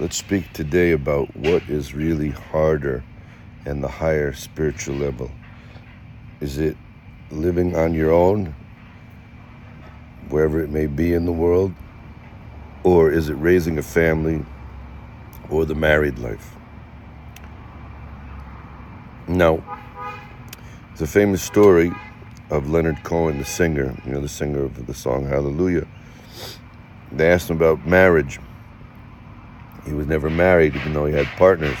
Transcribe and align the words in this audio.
Let's 0.00 0.16
speak 0.16 0.52
today 0.52 0.92
about 0.92 1.36
what 1.36 1.68
is 1.68 1.92
really 1.92 2.30
harder 2.30 3.02
and 3.66 3.82
the 3.82 3.88
higher 3.88 4.32
spiritual 4.32 4.94
level. 4.94 5.28
Is 6.40 6.56
it 6.56 6.76
living 7.32 7.74
on 7.74 7.94
your 7.94 8.12
own, 8.12 8.54
wherever 10.28 10.62
it 10.62 10.70
may 10.70 10.86
be 10.86 11.14
in 11.14 11.24
the 11.24 11.32
world, 11.32 11.74
or 12.84 13.10
is 13.10 13.28
it 13.28 13.34
raising 13.34 13.76
a 13.76 13.82
family 13.82 14.46
or 15.50 15.64
the 15.64 15.74
married 15.74 16.20
life? 16.20 16.54
Now, 19.26 19.64
it's 20.92 21.00
a 21.00 21.08
famous 21.08 21.42
story 21.42 21.90
of 22.50 22.70
Leonard 22.70 23.02
Cohen, 23.02 23.38
the 23.38 23.44
singer, 23.44 24.00
you 24.06 24.12
know, 24.12 24.20
the 24.20 24.28
singer 24.28 24.62
of 24.62 24.86
the 24.86 24.94
song 24.94 25.26
Hallelujah. 25.26 25.88
They 27.10 27.28
asked 27.28 27.50
him 27.50 27.56
about 27.56 27.84
marriage. 27.84 28.38
He 29.84 29.92
was 29.92 30.06
never 30.06 30.30
married, 30.30 30.76
even 30.76 30.92
though 30.92 31.06
he 31.06 31.14
had 31.14 31.26
partners. 31.36 31.78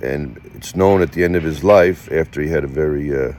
And 0.00 0.40
it's 0.54 0.76
known 0.76 1.02
at 1.02 1.12
the 1.12 1.24
end 1.24 1.36
of 1.36 1.42
his 1.42 1.64
life, 1.64 2.10
after 2.12 2.40
he 2.40 2.48
had 2.48 2.64
a 2.64 2.68
very, 2.68 3.12
uh, 3.16 3.32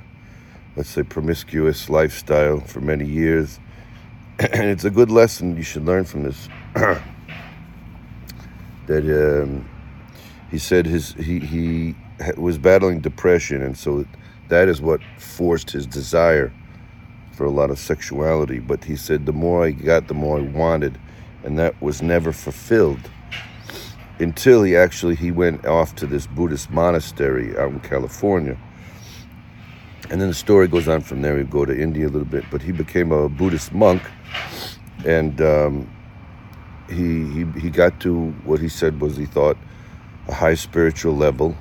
let's 0.76 0.90
say, 0.90 1.04
promiscuous 1.04 1.90
lifestyle 1.90 2.60
for 2.60 2.82
many 2.82 3.06
years. 3.06 3.60
and 4.40 4.70
it's 4.70 4.86
a 4.86 4.90
good 4.90 5.12
lesson 5.12 5.58
you 5.58 5.64
should 5.64 5.86
learn 5.86 6.06
from 6.06 6.24
this. 6.24 6.50
that 8.88 9.44
um, 9.44 9.68
he 10.50 10.58
said 10.58 10.86
his 10.86 11.14
he 11.14 11.40
he 11.40 11.96
was 12.38 12.58
battling 12.58 13.00
depression, 13.00 13.62
and 13.62 13.78
so 13.78 14.06
that 14.48 14.68
is 14.68 14.82
what 14.82 15.02
forced 15.18 15.72
his 15.72 15.86
desire 15.86 16.52
for 17.34 17.46
a 17.46 17.52
lot 17.52 17.70
of 17.70 17.78
sexuality. 17.80 18.60
But 18.60 18.84
he 18.84 18.96
said 18.96 19.26
the 19.26 19.34
more 19.34 19.64
I 19.64 19.72
got, 19.72 20.08
the 20.08 20.14
more 20.14 20.40
I 20.40 20.42
wanted, 20.42 20.98
and 21.44 21.58
that 21.60 21.80
was 21.82 22.02
never 22.02 22.32
fulfilled 22.32 23.10
until 24.20 24.64
he 24.64 24.76
actually 24.76 25.16
he 25.16 25.32
went 25.32 25.66
off 25.66 25.96
to 25.96 26.06
this 26.06 26.28
Buddhist 26.28 26.70
monastery 26.70 27.58
out 27.58 27.72
in 27.72 27.80
California. 27.80 28.58
And 30.10 30.20
then 30.20 30.28
the 30.28 30.34
story 30.34 30.68
goes 30.68 30.88
on 30.88 31.02
from 31.02 31.22
there. 31.22 31.36
We 31.36 31.44
go 31.44 31.66
to 31.66 31.78
India 31.78 32.08
a 32.08 32.10
little 32.10 32.28
bit, 32.28 32.44
but 32.52 32.62
he 32.62 32.72
became 32.72 33.12
a 33.12 33.30
Buddhist 33.30 33.74
monk, 33.74 34.02
and 35.06 35.40
um, 35.40 35.90
he, 36.90 37.26
he 37.28 37.60
he 37.60 37.70
got 37.70 38.00
to 38.02 38.32
what 38.44 38.60
he 38.60 38.70
said 38.70 39.00
was 39.00 39.16
he 39.16 39.26
thought 39.26 39.58
a 40.28 40.34
high 40.34 40.56
spiritual 40.56 41.16
level, 41.16 41.56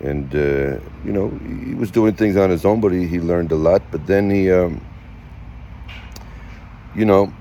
and 0.00 0.34
uh, 0.34 0.78
you 1.04 1.12
know 1.12 1.30
he 1.66 1.74
was 1.74 1.90
doing 1.90 2.14
things 2.14 2.36
on 2.36 2.50
his 2.50 2.66
own, 2.66 2.80
but 2.80 2.92
he, 2.92 3.06
he 3.06 3.18
learned 3.18 3.50
a 3.50 3.56
lot. 3.56 3.82
But 3.90 4.06
then 4.06 4.28
he, 4.28 4.50
um, 4.50 4.84
you 6.94 7.06
know, 7.06 7.32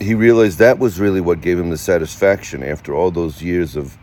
he 0.00 0.14
realized 0.14 0.58
that 0.58 0.78
was 0.78 1.00
really 1.00 1.20
what 1.20 1.40
gave 1.40 1.58
him 1.58 1.70
the 1.70 1.78
satisfaction 1.78 2.62
after 2.62 2.94
all 2.94 3.10
those 3.10 3.42
years 3.42 3.74
of 3.76 3.96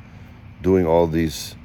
doing 0.62 0.86
all 0.86 1.08
these 1.08 1.56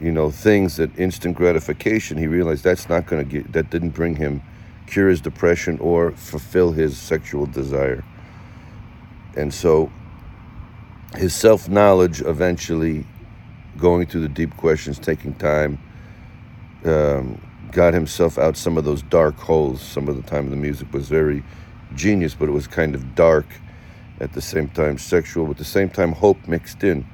you 0.00 0.12
know 0.12 0.30
things 0.30 0.76
that 0.76 0.96
instant 0.98 1.36
gratification. 1.36 2.16
He 2.18 2.26
realized 2.26 2.64
that's 2.64 2.88
not 2.88 3.06
going 3.06 3.26
to 3.26 3.30
get 3.30 3.52
that 3.52 3.70
didn't 3.70 3.90
bring 3.90 4.16
him 4.16 4.42
cure 4.86 5.08
his 5.08 5.20
depression 5.20 5.78
or 5.78 6.12
fulfill 6.12 6.72
his 6.72 6.98
sexual 6.98 7.46
desire. 7.46 8.04
And 9.36 9.52
so 9.52 9.90
his 11.16 11.34
self-knowledge 11.34 12.20
eventually 12.22 13.06
going 13.78 14.06
through 14.06 14.20
the 14.22 14.28
deep 14.28 14.56
questions 14.56 14.98
taking 14.98 15.34
time 15.34 15.78
um, 16.84 17.40
got 17.70 17.94
himself 17.94 18.38
out 18.38 18.56
some 18.56 18.76
of 18.76 18.84
those 18.84 19.02
dark 19.02 19.36
holes. 19.36 19.80
Some 19.80 20.08
of 20.08 20.16
the 20.16 20.22
time 20.22 20.50
the 20.50 20.56
music 20.56 20.92
was 20.92 21.08
very 21.08 21.42
genius 21.94 22.34
but 22.34 22.48
it 22.48 22.52
was 22.52 22.66
kind 22.66 22.94
of 22.94 23.14
dark 23.14 23.46
at 24.22 24.32
the 24.32 24.40
same 24.40 24.68
time 24.68 24.96
sexual, 24.98 25.46
but 25.46 25.52
at 25.52 25.58
the 25.58 25.64
same 25.64 25.90
time 25.90 26.12
hope 26.12 26.48
mixed 26.48 26.84
in. 26.84 27.04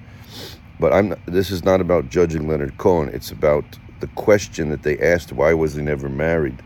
But 0.79 0.93
I'm 0.93 1.15
this 1.27 1.51
is 1.51 1.65
not 1.65 1.81
about 1.81 2.11
judging 2.11 2.47
Leonard 2.47 2.79
Cohen. 2.79 3.09
It's 3.13 3.33
about 3.33 3.65
the 4.01 4.07
question 4.09 4.69
that 4.69 4.83
they 4.83 4.99
asked, 4.99 5.33
why 5.33 5.55
was 5.55 5.75
he 5.75 5.83
never 5.83 6.09
married? 6.09 6.63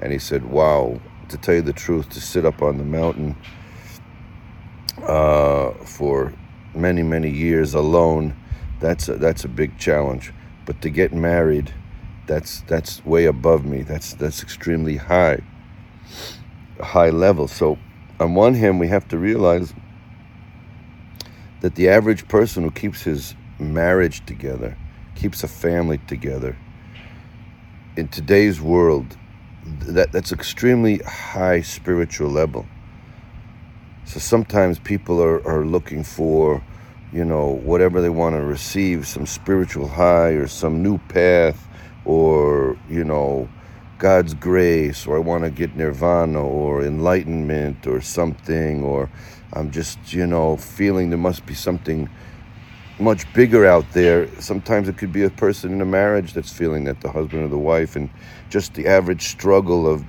And 0.00 0.12
he 0.12 0.18
said, 0.18 0.44
wow, 0.44 1.00
to 1.28 1.36
tell 1.36 1.56
you 1.56 1.62
the 1.62 1.72
truth, 1.72 2.08
to 2.10 2.20
sit 2.20 2.44
up 2.46 2.62
on 2.62 2.78
the 2.78 2.84
mountain 2.84 3.36
uh, 5.02 5.72
for 5.84 6.32
many, 6.74 7.02
many 7.02 7.30
years 7.30 7.74
alone, 7.74 8.36
that's 8.78 9.08
a, 9.08 9.16
that's 9.16 9.44
a 9.44 9.48
big 9.48 9.78
challenge. 9.78 10.32
But 10.64 10.80
to 10.82 10.90
get 10.90 11.12
married, 11.12 11.74
that's 12.26 12.60
that's 12.62 13.04
way 13.04 13.24
above 13.24 13.64
me. 13.64 13.82
That's 13.82 14.14
that's 14.14 14.42
extremely 14.42 14.96
high, 14.96 15.40
high 16.80 17.10
level. 17.10 17.48
So 17.48 17.78
on 18.20 18.34
one 18.34 18.54
hand, 18.54 18.78
we 18.78 18.88
have 18.88 19.08
to 19.08 19.18
realize 19.18 19.72
that 21.62 21.74
the 21.74 21.88
average 21.88 22.28
person 22.28 22.62
who 22.62 22.70
keeps 22.70 23.02
his 23.02 23.34
marriage 23.58 24.24
together, 24.26 24.76
keeps 25.14 25.42
a 25.42 25.48
family 25.48 25.98
together, 26.06 26.56
in 27.96 28.08
today's 28.08 28.60
world, 28.60 29.16
that, 29.64 30.12
that's 30.12 30.32
extremely 30.32 30.98
high 30.98 31.62
spiritual 31.62 32.30
level. 32.30 32.66
So 34.04 34.20
sometimes 34.20 34.78
people 34.78 35.22
are, 35.22 35.46
are 35.46 35.64
looking 35.64 36.04
for, 36.04 36.62
you 37.12 37.24
know, 37.24 37.48
whatever 37.48 38.00
they 38.00 38.08
want 38.10 38.36
to 38.36 38.42
receive, 38.42 39.06
some 39.06 39.26
spiritual 39.26 39.88
high 39.88 40.30
or 40.30 40.46
some 40.46 40.82
new 40.82 40.98
path 40.98 41.68
or, 42.04 42.78
you 42.88 43.04
know, 43.04 43.48
God's 44.00 44.32
grace, 44.32 45.06
or 45.06 45.16
I 45.16 45.20
want 45.20 45.44
to 45.44 45.50
get 45.50 45.76
nirvana 45.76 46.42
or 46.42 46.82
enlightenment 46.82 47.86
or 47.86 48.00
something, 48.00 48.82
or 48.82 49.10
I'm 49.52 49.70
just, 49.70 50.14
you 50.14 50.26
know, 50.26 50.56
feeling 50.56 51.10
there 51.10 51.18
must 51.18 51.44
be 51.44 51.52
something 51.52 52.08
much 52.98 53.30
bigger 53.34 53.66
out 53.66 53.84
there. 53.92 54.26
Sometimes 54.40 54.88
it 54.88 54.96
could 54.96 55.12
be 55.12 55.24
a 55.24 55.28
person 55.30 55.74
in 55.74 55.82
a 55.82 55.84
marriage 55.84 56.32
that's 56.32 56.50
feeling 56.50 56.84
that, 56.84 57.02
the 57.02 57.10
husband 57.10 57.42
or 57.42 57.48
the 57.48 57.58
wife, 57.58 57.94
and 57.94 58.08
just 58.48 58.72
the 58.72 58.86
average 58.86 59.28
struggle 59.28 59.86
of 59.86 60.02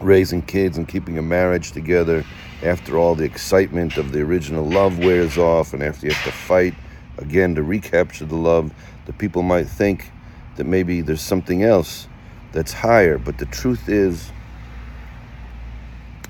raising 0.00 0.40
kids 0.40 0.78
and 0.78 0.88
keeping 0.88 1.18
a 1.18 1.22
marriage 1.22 1.72
together 1.72 2.24
after 2.62 2.96
all 2.96 3.14
the 3.14 3.24
excitement 3.24 3.98
of 3.98 4.12
the 4.12 4.20
original 4.22 4.64
love 4.64 4.98
wears 4.98 5.36
off 5.36 5.74
and 5.74 5.82
after 5.82 6.06
you 6.06 6.12
have 6.12 6.24
to 6.24 6.32
fight 6.32 6.74
again 7.18 7.54
to 7.54 7.62
recapture 7.62 8.24
the 8.24 8.34
love, 8.34 8.72
the 9.04 9.12
people 9.12 9.42
might 9.42 9.68
think 9.68 10.10
that 10.56 10.64
maybe 10.64 11.02
there's 11.02 11.20
something 11.20 11.62
else 11.62 12.08
that's 12.54 12.72
higher. 12.72 13.18
But 13.18 13.36
the 13.36 13.46
truth 13.46 13.88
is, 13.88 14.30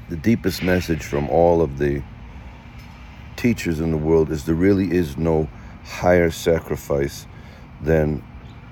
the 0.08 0.16
deepest 0.16 0.62
message 0.62 1.04
from 1.04 1.28
all 1.28 1.60
of 1.60 1.78
the 1.78 2.02
teachers 3.36 3.78
in 3.78 3.90
the 3.90 3.98
world 3.98 4.30
is 4.30 4.44
there 4.44 4.54
really 4.54 4.90
is 4.90 5.16
no 5.18 5.48
higher 5.84 6.30
sacrifice 6.30 7.26
than 7.82 8.24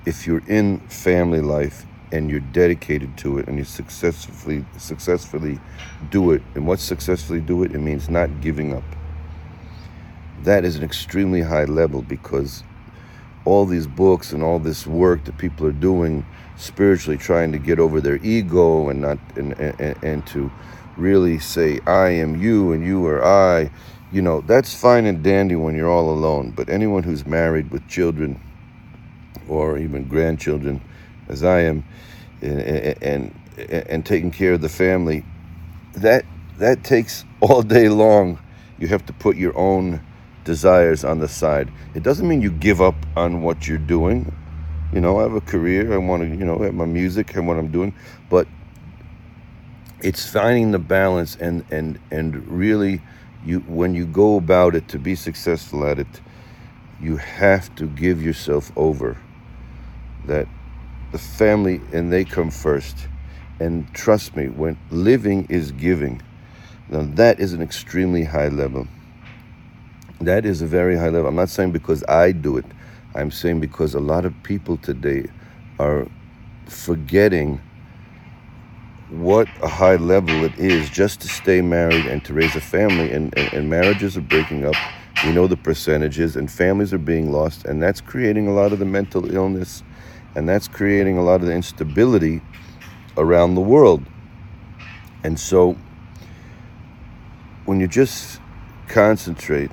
if 0.07 0.27
you're 0.27 0.43
in 0.49 0.81
family 0.89 1.41
life 1.41 1.85
and 2.11 2.31
you're 2.31 2.41
dedicated 2.41 3.17
to 3.19 3.39
it 3.39 3.49
and 3.49 3.59
you 3.59 3.65
successfully 3.65 4.65
successfully 4.79 5.59
do 6.11 6.33
it 6.33 6.43
and 6.55 6.67
what 6.67 6.79
successfully 6.79 7.41
do 7.41 7.65
it 7.65 7.75
it 7.75 7.79
means 7.79 8.09
not 8.09 8.41
giving 8.41 8.75
up 8.75 8.85
that 10.43 10.65
is 10.65 10.77
an 10.77 10.85
extremely 10.85 11.41
high 11.41 11.65
level 11.65 12.03
because 12.03 12.63
all 13.45 13.67
these 13.67 13.87
books 13.87 14.33
and 14.33 14.43
all 14.43 14.59
this 14.59 14.87
work 14.87 15.25
that 15.25 15.39
people 15.39 15.67
are 15.67 15.73
doing 15.73 16.25
spiritually 16.57 17.19
trying 17.19 17.53
to 17.53 17.59
get 17.59 17.79
over 17.81 18.01
their 18.01 18.17
ego 18.25 18.89
and 18.89 19.01
not 19.01 19.19
and, 19.37 19.53
and, 19.55 20.05
and 20.05 20.27
to 20.27 20.51
really 20.97 21.39
say 21.39 21.81
i 21.87 22.09
am 22.09 22.41
you 22.41 22.73
and 22.73 22.87
you 22.87 23.05
are 23.07 23.25
i 23.25 23.71
you 24.13 24.23
know 24.23 24.43
that's 24.43 24.75
fine 24.75 25.07
and 25.07 25.23
dandy 25.25 25.57
when 25.57 25.75
you're 25.75 25.89
all 25.89 26.11
alone. 26.11 26.51
But 26.51 26.69
anyone 26.69 27.03
who's 27.03 27.27
married 27.27 27.71
with 27.71 27.89
children 27.89 28.41
or 29.49 29.79
even 29.79 30.05
grandchildren 30.05 30.83
as 31.29 31.43
i 31.43 31.61
am 31.61 31.85
and 32.43 32.61
and, 33.03 33.41
and 33.59 34.07
taking 34.07 34.31
care 34.31 34.53
of 34.53 34.61
the 34.61 34.69
family 34.69 35.25
that 35.95 36.25
that 36.59 36.85
takes 36.85 37.25
all 37.41 37.63
day 37.63 37.89
long. 37.89 38.39
You 38.79 38.89
have 38.89 39.07
to 39.07 39.13
put 39.13 39.37
your 39.37 39.57
own 39.57 40.01
desires 40.45 41.05
on 41.05 41.19
the 41.21 41.29
side. 41.29 41.71
It 41.95 42.03
doesn't 42.03 42.27
mean 42.27 42.43
you 42.43 42.51
give 42.51 42.81
up 42.81 42.95
on 43.17 43.43
what 43.43 43.67
you're 43.69 43.79
doing. 43.79 44.35
You 44.93 45.01
know, 45.01 45.21
I 45.21 45.23
have 45.23 45.35
a 45.35 45.41
career. 45.41 45.93
I 45.93 45.97
want 45.97 46.23
to, 46.23 46.29
you 46.29 46.45
know, 46.45 46.59
have 46.59 46.75
my 46.75 46.85
music 46.85 47.35
and 47.35 47.47
what 47.47 47.57
I'm 47.57 47.71
doing, 47.71 47.95
but 48.29 48.47
it's 50.03 50.29
finding 50.29 50.73
the 50.73 50.79
balance 50.79 51.37
and 51.37 51.65
and 51.71 51.99
and 52.11 52.47
really, 52.49 53.01
you 53.45 53.61
when 53.61 53.95
you 53.95 54.07
go 54.07 54.37
about 54.37 54.75
it 54.75 54.89
to 54.89 54.99
be 54.99 55.15
successful 55.15 55.87
at 55.87 55.99
it, 55.99 56.21
you 57.01 57.17
have 57.17 57.75
to 57.77 57.87
give 57.87 58.23
yourself 58.23 58.73
over. 58.77 59.17
That 60.27 60.49
the 61.13 61.19
family 61.19 61.81
and 61.93 62.13
they 62.13 62.25
come 62.25 62.51
first, 62.51 62.97
and 63.61 63.93
trust 63.95 64.37
me, 64.37 64.49
when 64.49 64.77
living 64.91 65.47
is 65.49 65.73
giving, 65.73 66.21
now 66.89 67.03
that 67.15 67.41
is 67.41 67.53
an 67.53 67.63
extremely 67.63 68.25
high 68.25 68.49
level. 68.49 68.89
That 70.23 70.47
is 70.47 70.63
a 70.63 70.67
very 70.67 70.97
high 70.97 71.09
level. 71.09 71.29
I'm 71.29 71.37
not 71.37 71.51
saying 71.51 71.73
because 71.73 72.05
I 72.09 72.33
do 72.33 72.57
it. 72.57 72.65
I'm 73.15 73.31
saying 73.31 73.61
because 73.61 73.95
a 73.95 74.01
lot 74.01 74.25
of 74.25 74.35
people 74.45 74.77
today 74.77 75.27
are 75.79 76.07
forgetting 76.67 77.61
what 79.11 79.49
a 79.63 79.69
high 79.69 79.97
level 79.97 80.45
it 80.45 80.59
is 80.59 80.89
just 80.91 81.21
to 81.21 81.29
stay 81.29 81.61
married 81.61 82.07
and 82.07 82.25
to 82.25 82.35
raise 82.35 82.57
a 82.57 82.61
family. 82.61 83.13
And, 83.13 83.37
and, 83.39 83.53
and 83.53 83.71
marriages 83.71 84.17
are 84.17 84.23
breaking 84.23 84.65
up 84.65 84.77
We 85.25 85.33
know 85.33 85.47
the 85.47 85.57
percentages, 85.57 86.35
and 86.35 86.51
families 86.51 86.93
are 86.93 86.99
being 86.99 87.31
lost, 87.31 87.65
and 87.65 87.81
that's 87.81 88.01
creating 88.01 88.49
a 88.49 88.53
lot 88.53 88.73
of 88.73 88.81
the 88.81 88.85
mental 88.85 89.33
illness, 89.33 89.85
and 90.35 90.49
that's 90.49 90.67
creating 90.67 91.17
a 91.17 91.23
lot 91.23 91.41
of 91.43 91.47
the 91.47 91.53
instability 91.53 92.41
around 93.17 93.55
the 93.55 93.61
world. 93.61 94.05
And 95.23 95.39
so, 95.39 95.77
when 97.67 97.79
you 97.79 97.87
just 97.87 98.41
concentrate 98.89 99.71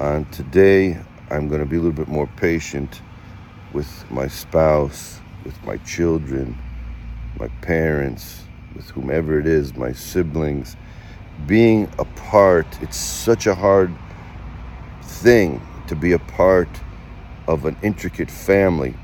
on 0.00 0.24
today, 0.30 0.98
I'm 1.30 1.48
going 1.48 1.60
to 1.60 1.66
be 1.66 1.76
a 1.76 1.78
little 1.78 1.92
bit 1.92 2.08
more 2.08 2.26
patient 2.26 3.02
with 3.72 4.10
my 4.10 4.26
spouse, 4.26 5.20
with 5.44 5.62
my 5.64 5.76
children, 5.78 6.58
my 7.38 7.48
parents, 7.60 8.42
with 8.74 8.88
whomever 8.90 9.38
it 9.38 9.46
is, 9.46 9.74
my 9.76 9.92
siblings. 9.92 10.76
Being 11.46 11.88
a 11.98 12.04
part, 12.04 12.66
it's 12.80 12.96
such 12.96 13.46
a 13.46 13.54
hard 13.54 13.94
thing 15.02 15.60
to 15.86 15.94
be 15.94 16.12
a 16.12 16.18
part 16.18 16.68
of 17.46 17.66
an 17.66 17.76
intricate 17.82 18.30
family 18.30 18.94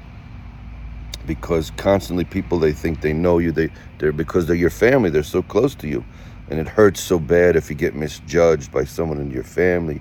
because 1.27 1.73
constantly 1.73 2.25
people 2.25 2.59
they 2.59 2.73
think 2.73 3.01
they 3.01 3.13
know 3.13 3.39
you 3.39 3.51
they 3.51 3.69
they're 3.99 4.13
because 4.13 4.47
they're 4.47 4.55
your 4.55 4.71
family 4.71 5.11
they're 5.11 5.25
so 5.25 5.43
close 5.43 5.75
to 5.75 5.89
you 5.89 6.05
and 6.49 6.61
it 6.61 6.69
hurts 6.69 7.01
so 7.01 7.19
bad 7.19 7.57
if 7.57 7.69
you 7.69 7.75
get 7.75 7.97
misjudged 7.97 8.71
by 8.71 8.85
someone 8.85 9.19
in 9.19 9.29
your 9.33 9.43
family 9.43 10.01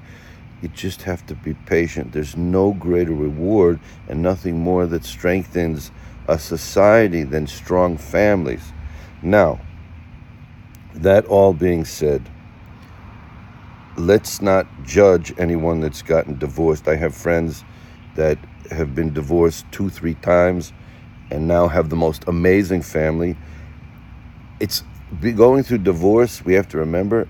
you 0.66 0.70
just 0.70 1.04
have 1.04 1.26
to 1.28 1.36
be 1.36 1.54
patient 1.66 2.12
there's 2.12 2.36
no 2.36 2.74
greater 2.74 3.14
reward 3.14 3.80
and 4.10 4.22
nothing 4.22 4.58
more 4.60 4.88
that 4.88 5.06
strengthens 5.06 5.92
a 6.28 6.40
society 6.40 7.24
than 7.24 7.46
strong 7.46 7.98
families 7.98 8.74
now 9.22 9.60
that 10.96 11.26
all 11.26 11.54
being 11.54 11.86
said 11.86 12.28
let's 13.98 14.42
not 14.42 14.68
judge 14.84 15.34
anyone 15.38 15.80
that's 15.80 16.02
gotten 16.02 16.38
divorced. 16.38 16.88
I 16.88 16.96
have 16.96 17.16
friends 17.16 17.64
that 18.16 18.38
have 18.72 18.96
been 18.96 19.14
divorced 19.14 19.66
two, 19.72 19.90
three 19.90 20.16
times 20.16 20.74
and 21.32 21.48
now 21.48 21.68
have 21.68 21.90
the 21.90 21.96
most 21.96 22.24
amazing 22.28 22.82
family. 22.82 23.38
It's 24.60 24.84
going 25.22 25.64
through 25.64 25.80
divorce, 25.80 26.44
we 26.44 26.54
have 26.54 26.68
to 26.70 26.78
remember 26.78 27.28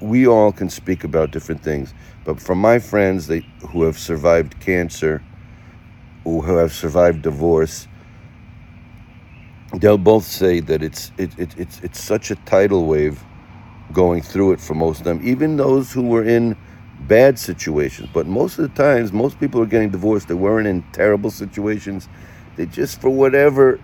we 0.00 0.26
all 0.26 0.52
can 0.52 0.68
speak 0.68 1.04
about 1.04 1.30
different 1.30 1.62
things. 1.62 1.94
But 2.24 2.40
from 2.40 2.58
my 2.58 2.78
friends 2.78 3.26
they, 3.26 3.40
who 3.68 3.84
have 3.84 3.98
survived 3.98 4.60
cancer, 4.60 5.22
who 6.24 6.40
have 6.42 6.72
survived 6.72 7.22
divorce, 7.22 7.86
they'll 9.78 9.98
both 9.98 10.24
say 10.24 10.60
that 10.60 10.82
it's 10.82 11.12
it, 11.18 11.38
it, 11.38 11.58
it's 11.58 11.80
it's 11.80 12.00
such 12.00 12.30
a 12.30 12.36
tidal 12.46 12.86
wave 12.86 13.22
going 13.92 14.22
through 14.22 14.52
it 14.52 14.60
for 14.60 14.74
most 14.74 14.98
of 15.00 15.04
them, 15.04 15.20
even 15.22 15.56
those 15.56 15.92
who 15.92 16.02
were 16.02 16.24
in 16.24 16.56
bad 17.00 17.38
situations. 17.38 18.08
But 18.12 18.26
most 18.26 18.58
of 18.58 18.68
the 18.68 18.82
times, 18.82 19.12
most 19.12 19.38
people 19.38 19.60
are 19.60 19.66
getting 19.66 19.90
divorced. 19.90 20.28
They 20.28 20.34
weren't 20.34 20.66
in 20.66 20.82
terrible 20.92 21.30
situations. 21.30 22.08
They 22.56 22.66
just, 22.66 23.00
for 23.00 23.10
whatever, 23.10 23.78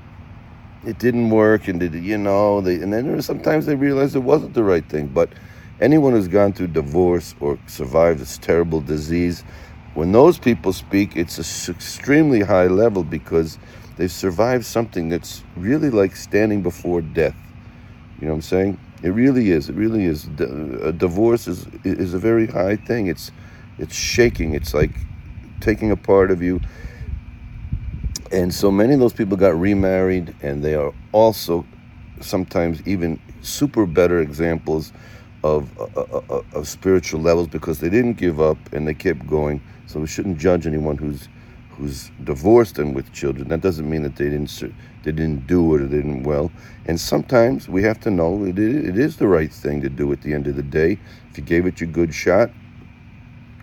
it 0.85 0.99
didn't 0.99 1.31
work, 1.31 1.69
and 1.69 1.79
did 1.79 1.95
you 1.95 2.19
know? 2.19 2.61
They 2.61 2.77
and 2.77 2.93
then 2.93 3.21
sometimes 3.23 3.67
they 3.67 3.75
realize 3.75 4.15
it 4.17 4.23
wasn't 4.23 4.55
the 4.55 4.65
right 4.65 4.87
thing. 4.89 5.09
But 5.09 5.31
anyone 5.83 6.13
who's 6.13 6.29
gone 6.29 6.53
through 6.53 6.69
divorce 6.69 7.35
or 7.41 7.59
survived 7.67 8.21
this 8.21 8.39
terrible 8.39 8.81
disease, 8.81 9.45
when 9.95 10.13
those 10.13 10.39
people 10.39 10.73
speak, 10.73 11.17
it's 11.17 11.37
an 11.39 11.75
extremely 11.75 12.41
high 12.41 12.69
level 12.69 13.03
because 13.03 13.59
they've 13.97 14.11
survived 14.11 14.65
something 14.65 15.09
that's 15.09 15.43
really 15.57 15.91
like 15.91 16.17
standing 16.17 16.63
before 16.63 17.03
death. 17.03 17.37
You 18.21 18.29
know 18.29 18.35
what 18.35 18.37
I'm 18.37 18.43
saying? 18.43 18.81
It 19.03 19.11
really 19.11 19.51
is. 19.51 19.69
It 19.69 19.75
really 19.75 20.05
is. 20.05 20.27
A 20.39 20.93
divorce 20.93 21.49
is 21.49 21.67
is 21.85 22.15
a 22.15 22.19
very 22.19 22.47
high 22.47 22.77
thing. 22.77 23.09
It's 23.09 23.33
it's 23.79 23.97
shaking. 23.97 24.55
It's 24.55 24.73
like 24.73 24.93
taking 25.61 25.91
a 25.91 25.97
part 25.97 26.31
of 26.31 26.41
you. 26.41 26.61
And 28.31 28.55
so 28.55 28.71
many 28.71 28.95
of 28.95 29.01
those 29.01 29.13
people 29.13 29.37
got 29.37 29.59
remarried, 29.59 30.35
and 30.41 30.63
they 30.63 30.75
are 30.77 30.95
also 31.11 31.67
sometimes 32.21 32.81
even 32.87 33.21
super 33.43 33.85
better 33.87 34.21
examples 34.21 34.93
of, 35.43 35.79
uh, 35.79 35.85
uh, 35.97 36.21
uh 36.31 36.43
of 36.53 36.69
spiritual 36.69 37.21
levels 37.21 37.49
because 37.49 37.81
they 37.81 37.91
didn't 37.91 38.15
give 38.15 38.41
up 38.41 38.59
and 38.73 38.87
they 38.87 38.95
kept 38.95 39.27
going. 39.27 39.61
So 39.87 40.01
we 40.01 40.07
shouldn't 40.07 40.39
judge 40.39 40.67
anyone 40.67 40.97
who's 40.97 41.29
who's 41.77 42.11
divorced 42.23 42.79
and 42.79 42.95
with 42.95 43.13
children. 43.13 43.49
That 43.49 43.61
doesn't 43.61 43.89
mean 43.89 44.03
that 44.03 44.17
they 44.17 44.27
didn't 44.27 44.51
they 45.03 45.13
didn't 45.13 45.47
do 45.47 45.75
it 45.75 45.83
or 45.83 45.87
they 45.87 45.97
didn't 45.97 46.23
well. 46.23 46.51
And 46.87 47.01
sometimes 47.01 47.69
we 47.69 47.83
have 47.83 47.99
to 48.01 48.11
know 48.11 48.45
it, 48.45 48.59
it 48.59 48.99
is 48.99 49.17
the 49.17 49.27
right 49.27 49.53
thing 49.53 49.81
to 49.83 49.89
do 49.89 50.13
at 50.13 50.23
the 50.23 50.33
end 50.33 50.47
of 50.47 50.57
the 50.57 50.63
day. 50.63 50.99
If 51.31 51.39
you 51.39 51.45
gave 51.45 51.67
it 51.67 51.81
your 51.81 51.91
good 51.91 52.15
shot, 52.15 52.51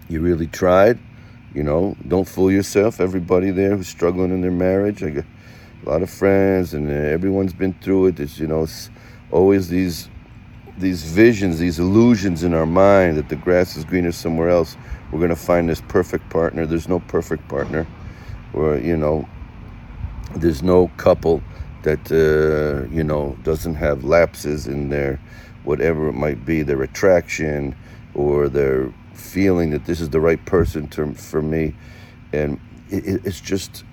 you 0.09 0.21
really 0.21 0.47
tried. 0.47 0.99
You 1.53 1.63
know, 1.63 1.95
don't 2.07 2.27
fool 2.27 2.51
yourself. 2.51 2.99
Everybody 2.99 3.51
there 3.51 3.75
who's 3.75 3.87
struggling 3.87 4.31
in 4.31 4.41
their 4.41 4.51
marriage, 4.51 5.01
I 5.01 5.09
got 5.09 5.25
a 5.85 5.89
lot 5.89 6.01
of 6.03 6.09
friends, 6.09 6.73
and 6.73 6.91
everyone's 6.91 7.53
been 7.53 7.73
through 7.81 8.07
it. 8.07 8.19
It's 8.19 8.37
you 8.37 8.47
know, 8.47 8.63
it's 8.63 8.89
always 9.31 9.69
these 9.69 10.09
these 10.79 11.03
visions, 11.03 11.59
these 11.59 11.79
illusions 11.79 12.43
in 12.43 12.53
our 12.53 12.65
mind 12.65 13.17
that 13.17 13.29
the 13.29 13.35
grass 13.35 13.75
is 13.75 13.83
greener 13.83 14.11
somewhere 14.11 14.49
else. 14.49 14.77
We're 15.11 15.19
gonna 15.19 15.35
find 15.35 15.69
this 15.69 15.81
perfect 15.81 16.29
partner. 16.29 16.65
There's 16.65 16.87
no 16.87 16.99
perfect 16.99 17.47
partner, 17.47 17.85
or 18.53 18.77
you 18.77 18.95
know, 18.95 19.27
there's 20.35 20.63
no 20.63 20.87
couple 20.97 21.41
that 21.83 22.11
uh, 22.11 22.93
you 22.93 23.03
know 23.03 23.37
doesn't 23.43 23.75
have 23.75 24.03
lapses 24.03 24.67
in 24.67 24.89
their 24.89 25.19
whatever 25.63 26.07
it 26.09 26.13
might 26.13 26.45
be 26.45 26.61
their 26.61 26.81
attraction 26.81 27.75
or 28.13 28.49
their 28.49 28.93
feeling 29.13 29.71
that 29.71 29.85
this 29.85 30.01
is 30.01 30.09
the 30.09 30.19
right 30.19 30.43
person 30.45 30.87
to, 30.87 31.13
for 31.13 31.41
me 31.41 31.75
and 32.33 32.59
it, 32.89 33.21
it's 33.25 33.41
just 33.41 33.83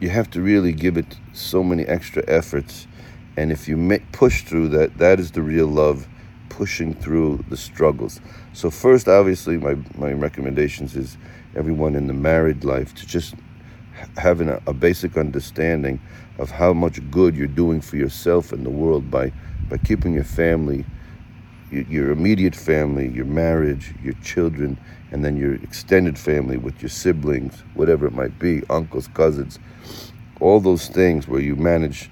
you 0.00 0.10
have 0.10 0.30
to 0.30 0.40
really 0.40 0.72
give 0.72 0.96
it 0.96 1.18
so 1.32 1.62
many 1.62 1.84
extra 1.84 2.22
efforts 2.28 2.86
and 3.36 3.50
if 3.50 3.68
you 3.68 3.76
make, 3.76 4.10
push 4.12 4.42
through 4.42 4.68
that 4.68 4.98
that 4.98 5.18
is 5.18 5.30
the 5.32 5.42
real 5.42 5.66
love 5.66 6.06
pushing 6.48 6.92
through 6.94 7.42
the 7.48 7.56
struggles. 7.56 8.20
So 8.52 8.70
first 8.70 9.08
obviously 9.08 9.56
my, 9.56 9.76
my 9.96 10.12
recommendations 10.12 10.94
is 10.94 11.16
everyone 11.56 11.94
in 11.94 12.06
the 12.06 12.14
married 12.14 12.62
life 12.62 12.94
to 12.96 13.06
just 13.06 13.34
having 14.16 14.48
a, 14.48 14.60
a, 14.66 14.72
basic 14.72 15.16
understanding 15.16 16.00
of 16.38 16.50
how 16.50 16.72
much 16.72 16.98
good 17.10 17.36
you're 17.36 17.46
doing 17.46 17.80
for 17.80 17.96
yourself 17.96 18.52
and 18.52 18.64
the 18.64 18.70
world 18.70 19.10
by 19.10 19.32
by 19.68 19.76
keeping 19.78 20.14
your 20.14 20.24
family 20.24 20.84
your, 21.70 21.82
your 21.84 22.10
immediate 22.10 22.54
family 22.54 23.08
your 23.08 23.26
marriage 23.26 23.94
your 24.02 24.14
children 24.14 24.78
and 25.12 25.24
then 25.24 25.36
your 25.36 25.54
extended 25.56 26.18
family 26.18 26.56
with 26.56 26.80
your 26.82 26.88
siblings 26.88 27.62
whatever 27.74 28.06
it 28.06 28.14
might 28.14 28.38
be 28.38 28.62
uncles 28.70 29.08
cousins 29.08 29.58
all 30.40 30.58
those 30.58 30.88
things 30.88 31.28
where 31.28 31.40
you 31.40 31.54
manage 31.54 32.10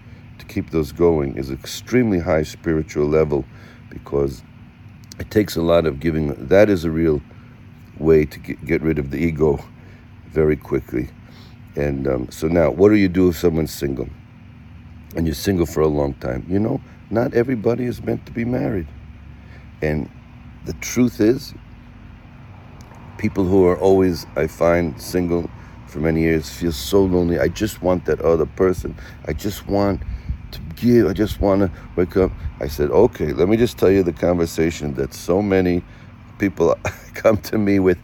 keep 0.51 0.71
those 0.71 0.93
going 0.93 1.37
is 1.37 1.51
extremely 1.51 2.19
high 2.19 2.43
spiritual 2.43 3.07
level 3.07 3.45
because 3.89 4.43
it 5.19 5.31
takes 5.31 5.57
a 5.57 5.63
lot 5.63 5.87
of 5.87 6.01
giving 6.01 6.35
that 6.49 6.69
is 6.69 6.85
a 6.85 6.91
real 6.91 7.23
way 7.99 8.25
to 8.25 8.39
get, 8.39 8.65
get 8.65 8.83
rid 8.83 8.99
of 8.99 9.11
the 9.11 9.19
ego 9.19 9.59
very 10.33 10.57
quickly 10.57 11.09
and 11.77 12.07
um, 12.09 12.31
so 12.31 12.49
now, 12.49 12.71
what 12.71 12.89
do 12.89 12.97
you 12.97 13.09
do 13.09 13.29
if 13.29 13.37
someone's 13.37 13.73
single? 13.73 14.09
And 15.17 15.27
you're 15.27 15.35
single 15.35 15.67
for 15.67 15.81
a 15.81 15.87
long 15.87 16.15
time. 16.15 16.45
You 16.49 16.59
know, 16.59 16.81
not 17.11 17.35
everybody 17.35 17.85
is 17.85 18.03
meant 18.03 18.27
to 18.27 18.33
be 18.33 18.45
married. 18.45 18.87
And 19.83 20.11
the 20.65 20.73
truth 20.75 21.21
is, 21.21 21.55
people 23.19 23.45
who 23.45 23.65
are 23.67 23.79
always, 23.79 24.27
I 24.37 24.47
find, 24.47 25.01
single 25.01 25.49
for 25.87 26.01
many 26.01 26.23
years 26.23 26.51
feel 26.51 26.73
so 26.73 27.03
lonely. 27.03 27.39
I 27.39 27.49
just 27.49 27.83
want 27.83 28.05
that 28.07 28.21
other 28.21 28.47
person. 28.47 28.97
I 29.27 29.33
just 29.33 29.67
want 29.67 30.03
to 30.53 30.61
give. 30.77 31.07
I 31.07 31.13
just 31.13 31.41
want 31.41 31.63
to 31.63 31.71
wake 31.97 32.17
up. 32.17 32.31
I 32.61 32.69
said, 32.69 32.91
okay, 32.91 33.33
let 33.33 33.49
me 33.49 33.57
just 33.57 33.79
tell 33.79 33.91
you 33.91 34.03
the 34.03 34.13
conversation 34.13 34.95
that 34.95 35.15
so 35.15 35.43
many 35.43 35.83
people 36.39 36.77
come 37.15 37.37
to 37.39 37.59
me 37.59 37.79
with 37.79 37.99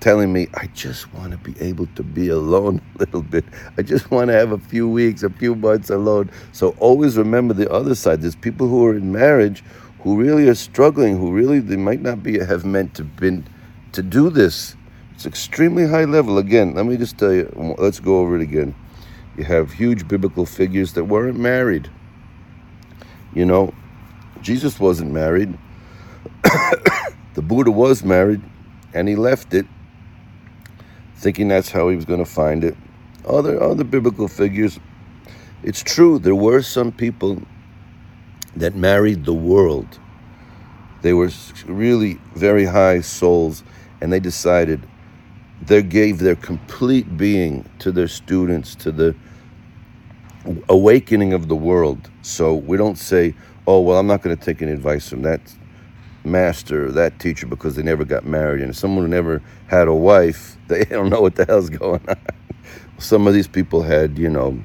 telling 0.00 0.32
me, 0.32 0.48
I 0.52 0.66
just 0.74 1.12
want 1.14 1.32
to 1.32 1.38
be 1.38 1.58
able 1.60 1.86
to 1.94 2.02
be 2.02 2.28
alone 2.28 2.82
a 2.94 2.98
little 2.98 3.22
bit. 3.22 3.44
I 3.78 3.82
just 3.82 4.10
want 4.10 4.28
to 4.28 4.34
have 4.34 4.52
a 4.52 4.58
few 4.58 4.86
weeks, 4.86 5.22
a 5.22 5.30
few 5.30 5.54
months 5.54 5.88
alone. 5.88 6.30
So 6.52 6.76
always 6.78 7.16
remember 7.16 7.54
the 7.54 7.70
other 7.72 7.94
side. 7.94 8.20
There's 8.20 8.36
people 8.36 8.68
who 8.68 8.84
are 8.84 8.94
in 8.94 9.12
marriage 9.12 9.64
who 10.00 10.18
really 10.18 10.46
are 10.46 10.54
struggling, 10.54 11.16
who 11.16 11.32
really 11.32 11.58
they 11.58 11.76
might 11.76 12.02
not 12.02 12.22
be 12.22 12.38
have 12.38 12.66
meant 12.66 12.94
to 12.96 13.04
been 13.04 13.46
to 13.92 14.02
do 14.02 14.28
this. 14.28 14.76
It's 15.14 15.24
extremely 15.24 15.86
high 15.86 16.04
level. 16.04 16.36
Again, 16.36 16.74
let 16.74 16.84
me 16.84 16.98
just 16.98 17.16
tell 17.16 17.32
you, 17.32 17.74
let's 17.78 18.00
go 18.00 18.18
over 18.18 18.36
it 18.36 18.42
again. 18.42 18.74
You 19.36 19.44
have 19.44 19.72
huge 19.72 20.06
biblical 20.06 20.46
figures 20.46 20.92
that 20.94 21.04
weren't 21.04 21.38
married. 21.38 21.90
You 23.34 23.44
know, 23.44 23.74
Jesus 24.42 24.78
wasn't 24.78 25.12
married. 25.12 25.56
the 27.34 27.42
Buddha 27.42 27.70
was 27.70 28.04
married 28.04 28.42
and 28.92 29.08
he 29.08 29.16
left 29.16 29.54
it 29.54 29.66
thinking 31.24 31.48
that's 31.48 31.70
how 31.70 31.88
he 31.88 31.96
was 31.96 32.04
going 32.04 32.18
to 32.22 32.30
find 32.30 32.62
it. 32.62 32.76
Other 33.26 33.62
other 33.62 33.82
biblical 33.82 34.28
figures. 34.28 34.78
It's 35.62 35.82
true 35.82 36.18
there 36.18 36.34
were 36.34 36.60
some 36.60 36.92
people 36.92 37.40
that 38.54 38.74
married 38.76 39.24
the 39.24 39.32
world. 39.32 39.98
They 41.00 41.14
were 41.14 41.30
really 41.66 42.20
very 42.34 42.66
high 42.66 43.00
souls, 43.00 43.64
and 44.02 44.12
they 44.12 44.20
decided 44.20 44.86
they 45.62 45.82
gave 45.82 46.18
their 46.18 46.36
complete 46.36 47.16
being 47.16 47.64
to 47.78 47.90
their 47.90 48.08
students, 48.08 48.74
to 48.76 48.92
the 48.92 49.14
awakening 50.68 51.32
of 51.32 51.48
the 51.48 51.56
world. 51.56 52.10
So 52.22 52.54
we 52.54 52.76
don't 52.76 52.98
say, 52.98 53.34
oh, 53.66 53.80
well, 53.80 53.98
I'm 53.98 54.06
not 54.06 54.22
going 54.22 54.36
to 54.36 54.42
take 54.42 54.62
any 54.62 54.72
advice 54.72 55.08
from 55.08 55.22
that 55.22 55.40
master 56.24 56.86
or 56.86 56.92
that 56.92 57.18
teacher 57.18 57.46
because 57.46 57.76
they 57.76 57.82
never 57.82 58.04
got 58.04 58.24
married. 58.24 58.62
And 58.62 58.74
someone 58.74 59.04
who 59.04 59.08
never 59.10 59.42
had 59.66 59.88
a 59.88 59.94
wife, 59.94 60.56
they 60.68 60.84
don't 60.84 61.10
know 61.10 61.20
what 61.20 61.36
the 61.36 61.44
hell's 61.44 61.70
going 61.70 62.00
on. 62.08 62.16
Some 62.98 63.26
of 63.26 63.34
these 63.34 63.48
people 63.48 63.82
had, 63.82 64.18
you 64.18 64.30
know, 64.30 64.62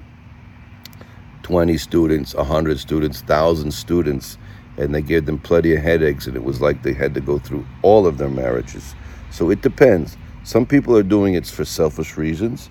20 1.43 1.77
students, 1.77 2.35
100 2.35 2.79
students, 2.79 3.21
1,000 3.21 3.71
students, 3.71 4.37
and 4.77 4.93
they 4.93 5.01
gave 5.01 5.25
them 5.25 5.39
plenty 5.39 5.73
of 5.75 5.81
headaches, 5.81 6.27
and 6.27 6.35
it 6.35 6.43
was 6.43 6.61
like 6.61 6.83
they 6.83 6.93
had 6.93 7.13
to 7.15 7.21
go 7.21 7.39
through 7.39 7.65
all 7.81 8.05
of 8.05 8.17
their 8.17 8.29
marriages. 8.29 8.93
So 9.31 9.49
it 9.49 9.61
depends. 9.61 10.15
Some 10.43 10.65
people 10.65 10.95
are 10.95 11.03
doing 11.03 11.33
it 11.33 11.45
for 11.47 11.65
selfish 11.65 12.17
reasons. 12.17 12.69